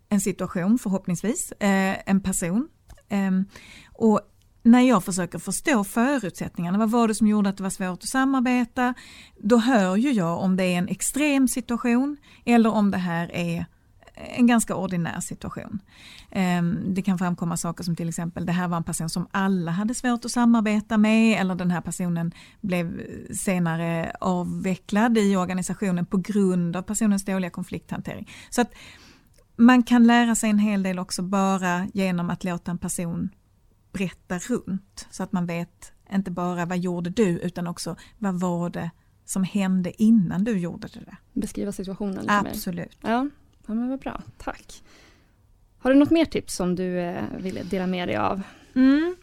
en 0.09 0.21
situation 0.21 0.79
förhoppningsvis, 0.79 1.53
eh, 1.53 1.97
en 2.07 2.21
person. 2.21 2.69
Ehm, 3.09 3.45
och 3.93 4.21
när 4.67 4.81
jag 4.81 5.05
försöker 5.05 5.39
förstå 5.39 5.85
förutsättningarna, 5.85 6.79
vad 6.79 6.91
var 6.91 7.09
det 7.09 7.15
som 7.15 7.27
gjorde 7.27 7.49
att 7.49 7.57
det 7.57 7.63
var 7.63 7.71
svårt 7.71 8.03
att 8.03 8.09
samarbeta? 8.09 8.95
Då 9.39 9.57
hör 9.57 9.97
ju 9.97 10.13
jag 10.13 10.41
om 10.41 10.57
det 10.57 10.65
är 10.65 10.79
en 10.79 10.89
extrem 10.89 11.49
situation 11.49 12.17
eller 12.45 12.71
om 12.71 12.91
det 12.91 12.99
här 12.99 13.31
är 13.33 13.67
en 14.15 14.47
ganska 14.47 14.75
ordinär 14.75 15.21
situation. 15.21 15.79
Ehm, 16.31 16.95
det 16.95 17.03
kan 17.03 17.19
framkomma 17.19 17.57
saker 17.57 17.85
som 17.85 17.97
till 17.97 18.09
exempel 18.09 18.47
det 18.47 18.53
här 18.53 18.69
var 18.69 18.77
en 18.77 18.85
person 18.85 19.09
som 19.09 19.27
alla 19.31 19.71
hade 19.71 19.95
svårt 19.95 20.25
att 20.25 20.31
samarbeta 20.31 20.99
med 20.99 21.41
eller 21.41 21.55
den 21.55 21.71
här 21.71 21.81
personen 21.81 22.33
blev 22.61 23.01
senare 23.35 24.17
avvecklad 24.21 25.19
i 25.19 25.37
organisationen 25.37 26.07
på 26.07 26.17
grund 26.17 26.77
av 26.77 26.83
personens 26.83 27.25
dåliga 27.25 27.51
konflikthantering. 27.51 28.29
Så 28.51 28.61
att 28.61 28.73
man 29.57 29.83
kan 29.83 30.07
lära 30.07 30.35
sig 30.35 30.51
en 30.51 30.59
hel 30.59 30.83
del 30.83 30.99
också 30.99 31.23
bara 31.23 31.87
genom 31.95 32.31
att 32.31 32.45
låta 32.45 32.71
en 32.71 32.79
person 32.79 33.31
berätta 33.97 34.39
runt 34.39 35.07
så 35.11 35.23
att 35.23 35.33
man 35.33 35.47
vet 35.47 35.93
inte 36.13 36.31
bara 36.31 36.65
vad 36.65 36.79
gjorde 36.79 37.11
du 37.11 37.29
utan 37.29 37.67
också 37.67 37.97
vad 38.19 38.41
var 38.41 38.71
det 38.71 38.91
som 39.25 39.45
hände 39.45 40.03
innan 40.03 40.45
du 40.45 40.59
gjorde 40.59 40.89
det 40.89 41.01
där. 41.01 41.17
Beskriva 41.33 41.73
situationen 41.73 42.21
lite 42.21 42.33
Absolut. 42.33 43.03
Mer. 43.03 43.11
Ja, 43.11 43.29
ja 43.67 43.75
men 43.75 43.89
vad 43.89 44.01
bra, 44.01 44.23
tack. 44.39 44.83
Har 45.79 45.91
du 45.91 45.99
något 45.99 46.11
mer 46.11 46.25
tips 46.25 46.55
som 46.55 46.75
du 46.75 47.01
eh, 47.01 47.25
vill 47.39 47.69
dela 47.69 47.87
med 47.87 48.09
dig 48.09 48.17
av? 48.17 48.43
Mm. 48.75 49.17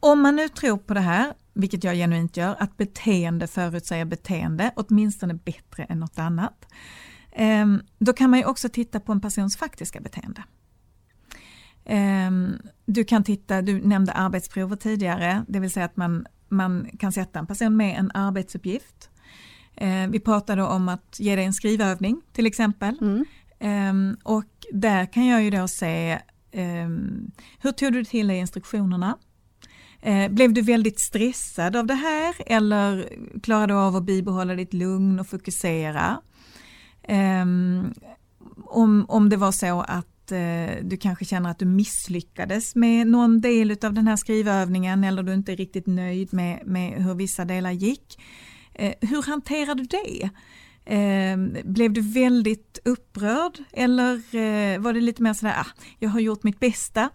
Om 0.00 0.20
man 0.20 0.36
nu 0.36 0.48
tror 0.48 0.78
på 0.78 0.94
det 0.94 1.00
här, 1.00 1.34
vilket 1.52 1.84
jag 1.84 1.94
genuint 1.94 2.36
gör, 2.36 2.56
att 2.58 2.76
beteende 2.76 3.46
förutsäger 3.46 4.04
beteende, 4.04 4.72
åtminstone 4.76 5.34
bättre 5.34 5.84
än 5.84 6.00
något 6.00 6.18
annat. 6.18 6.66
Eh, 7.32 7.66
då 7.98 8.12
kan 8.12 8.30
man 8.30 8.38
ju 8.38 8.44
också 8.44 8.68
titta 8.68 9.00
på 9.00 9.12
en 9.12 9.20
persons 9.20 9.56
faktiska 9.56 10.00
beteende. 10.00 10.42
Ehm, 11.86 12.58
du 12.86 13.04
kan 13.04 13.24
titta, 13.24 13.62
du 13.62 13.80
nämnde 13.80 14.12
arbetsprover 14.12 14.76
tidigare, 14.76 15.44
det 15.48 15.60
vill 15.60 15.70
säga 15.70 15.86
att 15.86 15.96
man 15.96 16.26
man 16.48 16.90
kan 16.98 17.12
sätta 17.12 17.38
en 17.38 17.46
person 17.46 17.76
med 17.76 17.98
en 17.98 18.10
arbetsuppgift. 18.14 19.10
Eh, 19.76 20.08
vi 20.08 20.20
pratade 20.20 20.62
om 20.62 20.88
att 20.88 21.16
ge 21.20 21.36
dig 21.36 21.44
en 21.44 21.52
skrivövning 21.52 22.20
till 22.32 22.46
exempel. 22.46 22.98
Mm. 23.00 23.24
Eh, 23.58 24.18
och 24.32 24.44
där 24.72 25.12
kan 25.12 25.26
jag 25.26 25.42
ju 25.42 25.50
då 25.50 25.68
se 25.68 26.18
hur 27.60 27.72
tog 27.72 27.92
du 27.92 28.04
till 28.04 28.28
dig 28.28 28.38
instruktionerna? 28.38 29.18
Blev 30.30 30.52
du 30.52 30.62
väldigt 30.62 31.00
stressad 31.00 31.76
av 31.76 31.86
det 31.86 31.94
här 31.94 32.34
eller 32.46 33.08
klarade 33.42 33.72
du 33.72 33.76
av 33.76 33.96
att 33.96 34.04
bibehålla 34.04 34.54
ditt 34.54 34.74
lugn 34.74 35.20
och 35.20 35.26
fokusera? 35.26 36.20
Ehm, 37.02 37.94
om, 38.56 39.04
om 39.08 39.28
det 39.28 39.36
var 39.36 39.52
så 39.52 39.80
att 39.80 40.15
eh, 40.32 40.70
du 40.82 40.96
kanske 40.96 41.24
känner 41.24 41.50
att 41.50 41.58
du 41.58 41.64
misslyckades 41.64 42.74
med 42.74 43.06
någon 43.06 43.40
del 43.40 43.70
av 43.70 43.92
den 43.92 44.06
här 44.06 44.16
skrivövningen 44.16 45.04
eller 45.04 45.22
du 45.22 45.34
inte 45.34 45.52
är 45.52 45.56
riktigt 45.56 45.86
nöjd 45.86 46.34
med, 46.34 46.66
med 46.66 47.04
hur 47.04 47.14
vissa 47.14 47.44
delar 47.44 47.70
gick. 47.70 48.18
Eh, 48.74 48.94
hur 49.00 49.22
hanterar 49.22 49.74
du 49.74 49.84
det? 49.84 50.30
Eh, 50.94 51.36
blev 51.64 51.92
du 51.92 52.00
väldigt 52.00 52.78
upprörd 52.84 53.58
eller 53.72 54.14
eh, 54.14 54.80
var 54.80 54.92
det 54.92 55.00
lite 55.00 55.22
mer 55.22 55.32
sådär, 55.32 55.54
ah, 55.58 55.66
jag 55.98 56.10
har 56.10 56.20
gjort 56.20 56.42
mitt 56.42 56.60
bästa. 56.60 57.10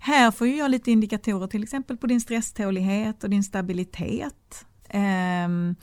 Här 0.00 0.30
får 0.30 0.46
jag 0.46 0.70
lite 0.70 0.90
indikatorer 0.90 1.46
till 1.46 1.62
exempel 1.62 1.96
på 1.96 2.06
din 2.06 2.20
stresstålighet 2.20 3.24
och 3.24 3.30
din 3.30 3.44
stabilitet. 3.44 4.64
Ehm, 4.88 5.74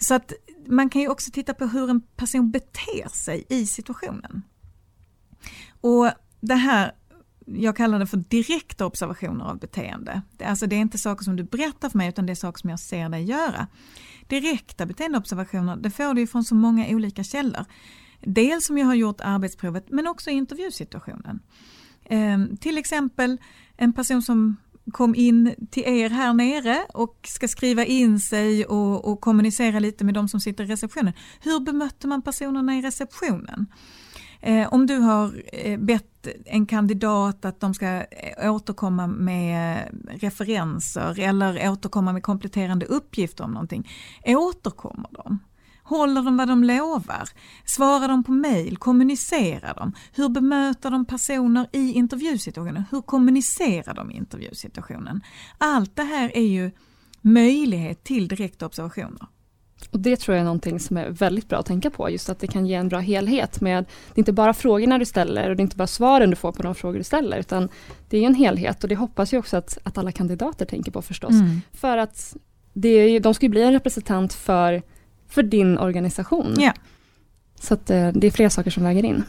så 0.00 0.14
att 0.14 0.32
man 0.66 0.90
kan 0.90 1.02
ju 1.02 1.08
också 1.08 1.30
titta 1.30 1.54
på 1.54 1.66
hur 1.66 1.90
en 1.90 2.00
person 2.00 2.50
beter 2.50 3.08
sig 3.08 3.44
i 3.48 3.66
situationen. 3.66 4.42
Och 5.84 6.10
det 6.40 6.54
här, 6.54 6.92
jag 7.46 7.76
kallar 7.76 7.98
det 7.98 8.06
för 8.06 8.16
direkta 8.16 8.86
observationer 8.86 9.44
av 9.44 9.58
beteende. 9.58 10.22
Alltså 10.44 10.66
det 10.66 10.76
är 10.76 10.80
inte 10.80 10.98
saker 10.98 11.24
som 11.24 11.36
du 11.36 11.44
berättar 11.44 11.88
för 11.88 11.98
mig 11.98 12.08
utan 12.08 12.26
det 12.26 12.32
är 12.32 12.34
saker 12.34 12.60
som 12.60 12.70
jag 12.70 12.80
ser 12.80 13.08
dig 13.08 13.24
göra. 13.24 13.66
Direkta 14.28 14.86
beteendeobservationer, 14.86 15.76
det 15.76 15.90
får 15.90 16.14
du 16.14 16.26
från 16.26 16.44
så 16.44 16.54
många 16.54 16.88
olika 16.88 17.24
källor. 17.24 17.64
Dels 18.20 18.66
som 18.66 18.78
jag 18.78 18.86
har 18.86 18.94
gjort 18.94 19.20
arbetsprovet 19.20 19.90
men 19.90 20.06
också 20.06 20.30
intervjusituationen. 20.30 21.40
Eh, 22.04 22.38
till 22.60 22.78
exempel 22.78 23.38
en 23.76 23.92
person 23.92 24.22
som 24.22 24.56
kom 24.92 25.14
in 25.14 25.54
till 25.70 25.82
er 25.86 26.10
här 26.10 26.32
nere 26.32 26.86
och 26.94 27.18
ska 27.28 27.48
skriva 27.48 27.84
in 27.84 28.20
sig 28.20 28.66
och, 28.66 29.04
och, 29.04 29.20
kommunicera 29.20 29.78
lite 29.78 30.04
med 30.04 30.14
de 30.14 30.28
som 30.28 30.40
sitter 30.40 30.64
i 30.64 30.66
receptionen. 30.66 31.12
Hur 31.40 31.60
bemötte 31.60 32.06
man 32.06 32.22
personerna 32.22 32.76
i 32.76 32.82
receptionen? 32.82 33.66
Eh, 34.46 34.68
om 34.68 34.86
du 34.86 34.98
har 34.98 35.42
eh, 35.52 35.78
bett 35.78 36.26
en 36.44 36.66
kandidat 36.66 37.44
att 37.44 37.60
de 37.60 37.74
ska 37.74 37.86
eh, 37.86 38.54
återkomma 38.54 39.06
med 39.06 39.88
referenser 40.08 41.20
eller 41.20 41.70
återkomma 41.70 42.12
med 42.12 42.22
kompletterande 42.22 42.86
uppgifter 42.86 43.44
om 43.44 43.50
någonting, 43.50 43.90
återkommer 44.26 45.08
de? 45.10 45.38
Håller 45.82 46.22
de 46.22 46.36
vad 46.36 46.48
de 46.48 46.64
lovar? 46.64 47.28
Svarar 47.64 48.08
de 48.08 48.24
på 48.24 48.32
mejl? 48.32 48.76
Kommunicerar 48.76 49.74
de? 49.74 49.92
Hur 50.12 50.28
bemöter 50.28 50.90
de 50.90 51.04
personer 51.04 51.66
i 51.72 51.92
intervjusituationen? 51.92 52.84
Hur 52.90 53.02
kommunicerar 53.02 53.94
de 53.94 54.10
i 54.10 54.16
intervjusituationen? 54.16 55.20
Allt 55.58 55.96
det 55.96 56.02
här 56.02 56.36
är 56.36 56.46
ju 56.46 56.70
möjlighet 57.20 58.04
till 58.04 58.28
direkta 58.28 58.66
observationer. 58.66 59.26
Och 59.90 60.00
Det 60.00 60.16
tror 60.16 60.34
jag 60.36 60.40
är 60.40 60.44
någonting 60.44 60.80
som 60.80 60.96
är 60.96 61.08
väldigt 61.08 61.48
bra 61.48 61.58
att 61.58 61.66
tänka 61.66 61.90
på, 61.90 62.10
just 62.10 62.28
att 62.28 62.38
det 62.38 62.46
kan 62.46 62.66
ge 62.66 62.74
en 62.74 62.88
bra 62.88 62.98
helhet 62.98 63.60
med, 63.60 63.84
det 63.84 64.18
är 64.18 64.20
inte 64.20 64.32
bara 64.32 64.54
frågorna 64.54 64.98
du 64.98 65.04
ställer 65.04 65.50
och 65.50 65.56
det 65.56 65.60
är 65.60 65.64
inte 65.64 65.76
bara 65.76 65.86
svaren 65.86 66.30
du 66.30 66.36
får 66.36 66.52
på 66.52 66.62
de 66.62 66.74
frågor 66.74 66.98
du 66.98 67.04
ställer, 67.04 67.38
utan 67.38 67.68
det 68.08 68.18
är 68.18 68.26
en 68.26 68.34
helhet 68.34 68.82
och 68.82 68.88
det 68.88 68.96
hoppas 68.96 69.32
jag 69.32 69.40
också 69.40 69.56
att, 69.56 69.78
att 69.82 69.98
alla 69.98 70.12
kandidater 70.12 70.64
tänker 70.66 70.92
på 70.92 71.02
förstås. 71.02 71.30
Mm. 71.30 71.60
För 71.72 71.98
att 71.98 72.36
det 72.72 72.88
är, 72.88 73.20
de 73.20 73.34
ska 73.34 73.46
ju 73.46 73.50
bli 73.50 73.62
en 73.62 73.72
representant 73.72 74.32
för 74.32 74.82
för 75.28 75.42
din 75.42 75.78
organisation. 75.78 76.54
Ja. 76.58 76.72
Så 77.60 77.74
att, 77.74 77.90
eh, 77.90 78.08
det 78.08 78.26
är 78.26 78.30
flera 78.30 78.50
saker 78.50 78.70
som 78.70 78.84
väger 78.84 79.04
in. 79.04 79.24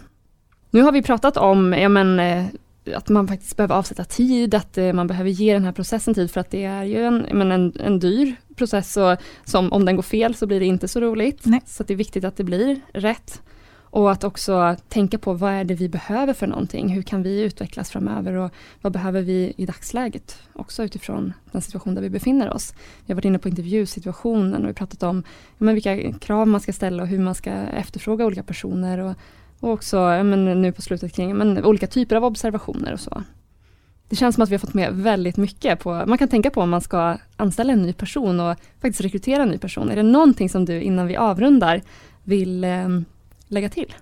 Nu 0.71 0.81
har 0.81 0.91
vi 0.91 1.01
pratat 1.01 1.37
om 1.37 1.73
ja, 1.73 1.89
men, 1.89 2.19
eh, 2.19 2.45
att 2.95 3.09
man 3.09 3.27
faktiskt 3.27 3.57
behöver 3.57 3.75
avsätta 3.75 4.03
tid, 4.03 4.55
att 4.55 4.77
eh, 4.77 4.93
man 4.93 5.07
behöver 5.07 5.29
ge 5.29 5.53
den 5.53 5.63
här 5.63 5.71
processen 5.71 6.13
tid 6.13 6.31
för 6.31 6.41
att 6.41 6.51
det 6.51 6.63
är 6.63 6.83
ju 6.83 7.05
en, 7.05 7.25
men 7.33 7.51
en, 7.51 7.73
en 7.79 7.99
dyr 7.99 8.35
process 8.55 8.97
och 8.97 9.17
som 9.43 9.73
om 9.73 9.85
den 9.85 9.95
går 9.95 10.03
fel 10.03 10.35
så 10.35 10.47
blir 10.47 10.59
det 10.59 10.65
inte 10.65 10.87
så 10.87 10.99
roligt. 10.99 11.45
Nej. 11.45 11.61
Så 11.65 11.83
det 11.83 11.93
är 11.93 11.97
viktigt 11.97 12.23
att 12.23 12.37
det 12.37 12.43
blir 12.43 12.81
rätt. 12.93 13.41
Och 13.95 14.11
att 14.11 14.23
också 14.23 14.75
tänka 14.89 15.17
på 15.17 15.33
vad 15.33 15.53
är 15.53 15.63
det 15.63 15.73
vi 15.73 15.89
behöver 15.89 16.33
för 16.33 16.47
någonting? 16.47 16.89
Hur 16.89 17.01
kan 17.01 17.23
vi 17.23 17.41
utvecklas 17.41 17.91
framöver 17.91 18.33
och 18.33 18.51
vad 18.81 18.93
behöver 18.93 19.21
vi 19.21 19.53
i 19.57 19.65
dagsläget? 19.65 20.37
Också 20.53 20.83
utifrån 20.83 21.33
den 21.51 21.61
situation 21.61 21.95
där 21.95 22.01
vi 22.01 22.09
befinner 22.09 22.53
oss. 22.53 22.73
Vi 23.05 23.13
har 23.13 23.15
varit 23.15 23.25
inne 23.25 23.39
på 23.39 23.49
intervjusituationen 23.49 24.63
och 24.63 24.69
vi 24.69 24.73
pratat 24.73 25.03
om 25.03 25.23
men, 25.57 25.73
vilka 25.73 26.11
krav 26.13 26.47
man 26.47 26.61
ska 26.61 26.73
ställa 26.73 27.03
och 27.03 27.09
hur 27.09 27.19
man 27.19 27.35
ska 27.35 27.51
efterfråga 27.51 28.25
olika 28.25 28.43
personer. 28.43 28.97
Och, 28.97 29.15
och 29.59 29.69
också 29.69 29.97
men, 29.99 30.61
nu 30.61 30.71
på 30.71 30.81
slutet 30.81 31.13
kring 31.13 31.37
men, 31.37 31.65
olika 31.65 31.87
typer 31.87 32.15
av 32.15 32.25
observationer 32.25 32.93
och 32.93 32.99
så. 32.99 33.23
Det 34.09 34.15
känns 34.15 34.35
som 34.35 34.43
att 34.43 34.49
vi 34.49 34.53
har 34.53 34.59
fått 34.59 34.73
med 34.73 34.93
väldigt 34.93 35.37
mycket. 35.37 35.79
På, 35.79 36.03
man 36.07 36.17
kan 36.17 36.27
tänka 36.27 36.49
på 36.49 36.61
om 36.61 36.69
man 36.69 36.81
ska 36.81 37.17
anställa 37.37 37.73
en 37.73 37.81
ny 37.81 37.93
person 37.93 38.39
och 38.39 38.57
faktiskt 38.81 39.01
rekrytera 39.01 39.43
en 39.43 39.49
ny 39.49 39.57
person. 39.57 39.89
Är 39.89 39.95
det 39.95 40.03
någonting 40.03 40.49
som 40.49 40.65
du 40.65 40.81
innan 40.81 41.07
vi 41.07 41.15
avrundar 41.15 41.81
vill 42.23 42.63
eh, 42.63 42.87
lägga 43.47 43.69
till? 43.69 43.95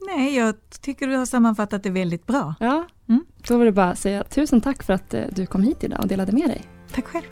Nej, 0.00 0.36
jag 0.36 0.54
tycker 0.80 1.06
du 1.06 1.16
har 1.16 1.26
sammanfattat 1.26 1.82
det 1.82 1.90
väldigt 1.90 2.26
bra. 2.26 2.54
Ja, 2.60 2.86
mm. 3.08 3.24
då 3.48 3.56
vill 3.58 3.66
jag 3.66 3.74
bara 3.74 3.96
säga 3.96 4.24
tusen 4.24 4.60
tack 4.60 4.82
för 4.82 4.92
att 4.92 5.14
eh, 5.14 5.22
du 5.30 5.46
kom 5.46 5.62
hit 5.62 5.84
idag 5.84 6.00
och 6.00 6.08
delade 6.08 6.32
med 6.32 6.48
dig. 6.48 6.62
Tack 6.94 7.06
själv. 7.06 7.24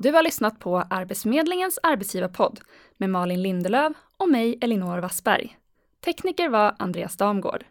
Du 0.00 0.12
har 0.12 0.22
lyssnat 0.22 0.58
på 0.58 0.78
Arbetsförmedlingens 0.90 1.78
arbetsgivarpodd 1.82 2.60
med 2.98 3.10
Malin 3.10 3.42
Lindelöv 3.42 3.92
och 4.16 4.28
mig 4.28 4.58
Elinor 4.60 4.98
Wassberg. 4.98 5.58
Tekniker 6.04 6.48
var 6.48 6.74
Andreas 6.78 7.16
Damgård. 7.16 7.64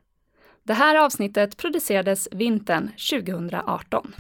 Det 0.64 0.74
här 0.74 1.06
avsnittet 1.06 1.58
producerades 1.58 2.28
vintern 2.32 2.92
2018. 3.12 4.14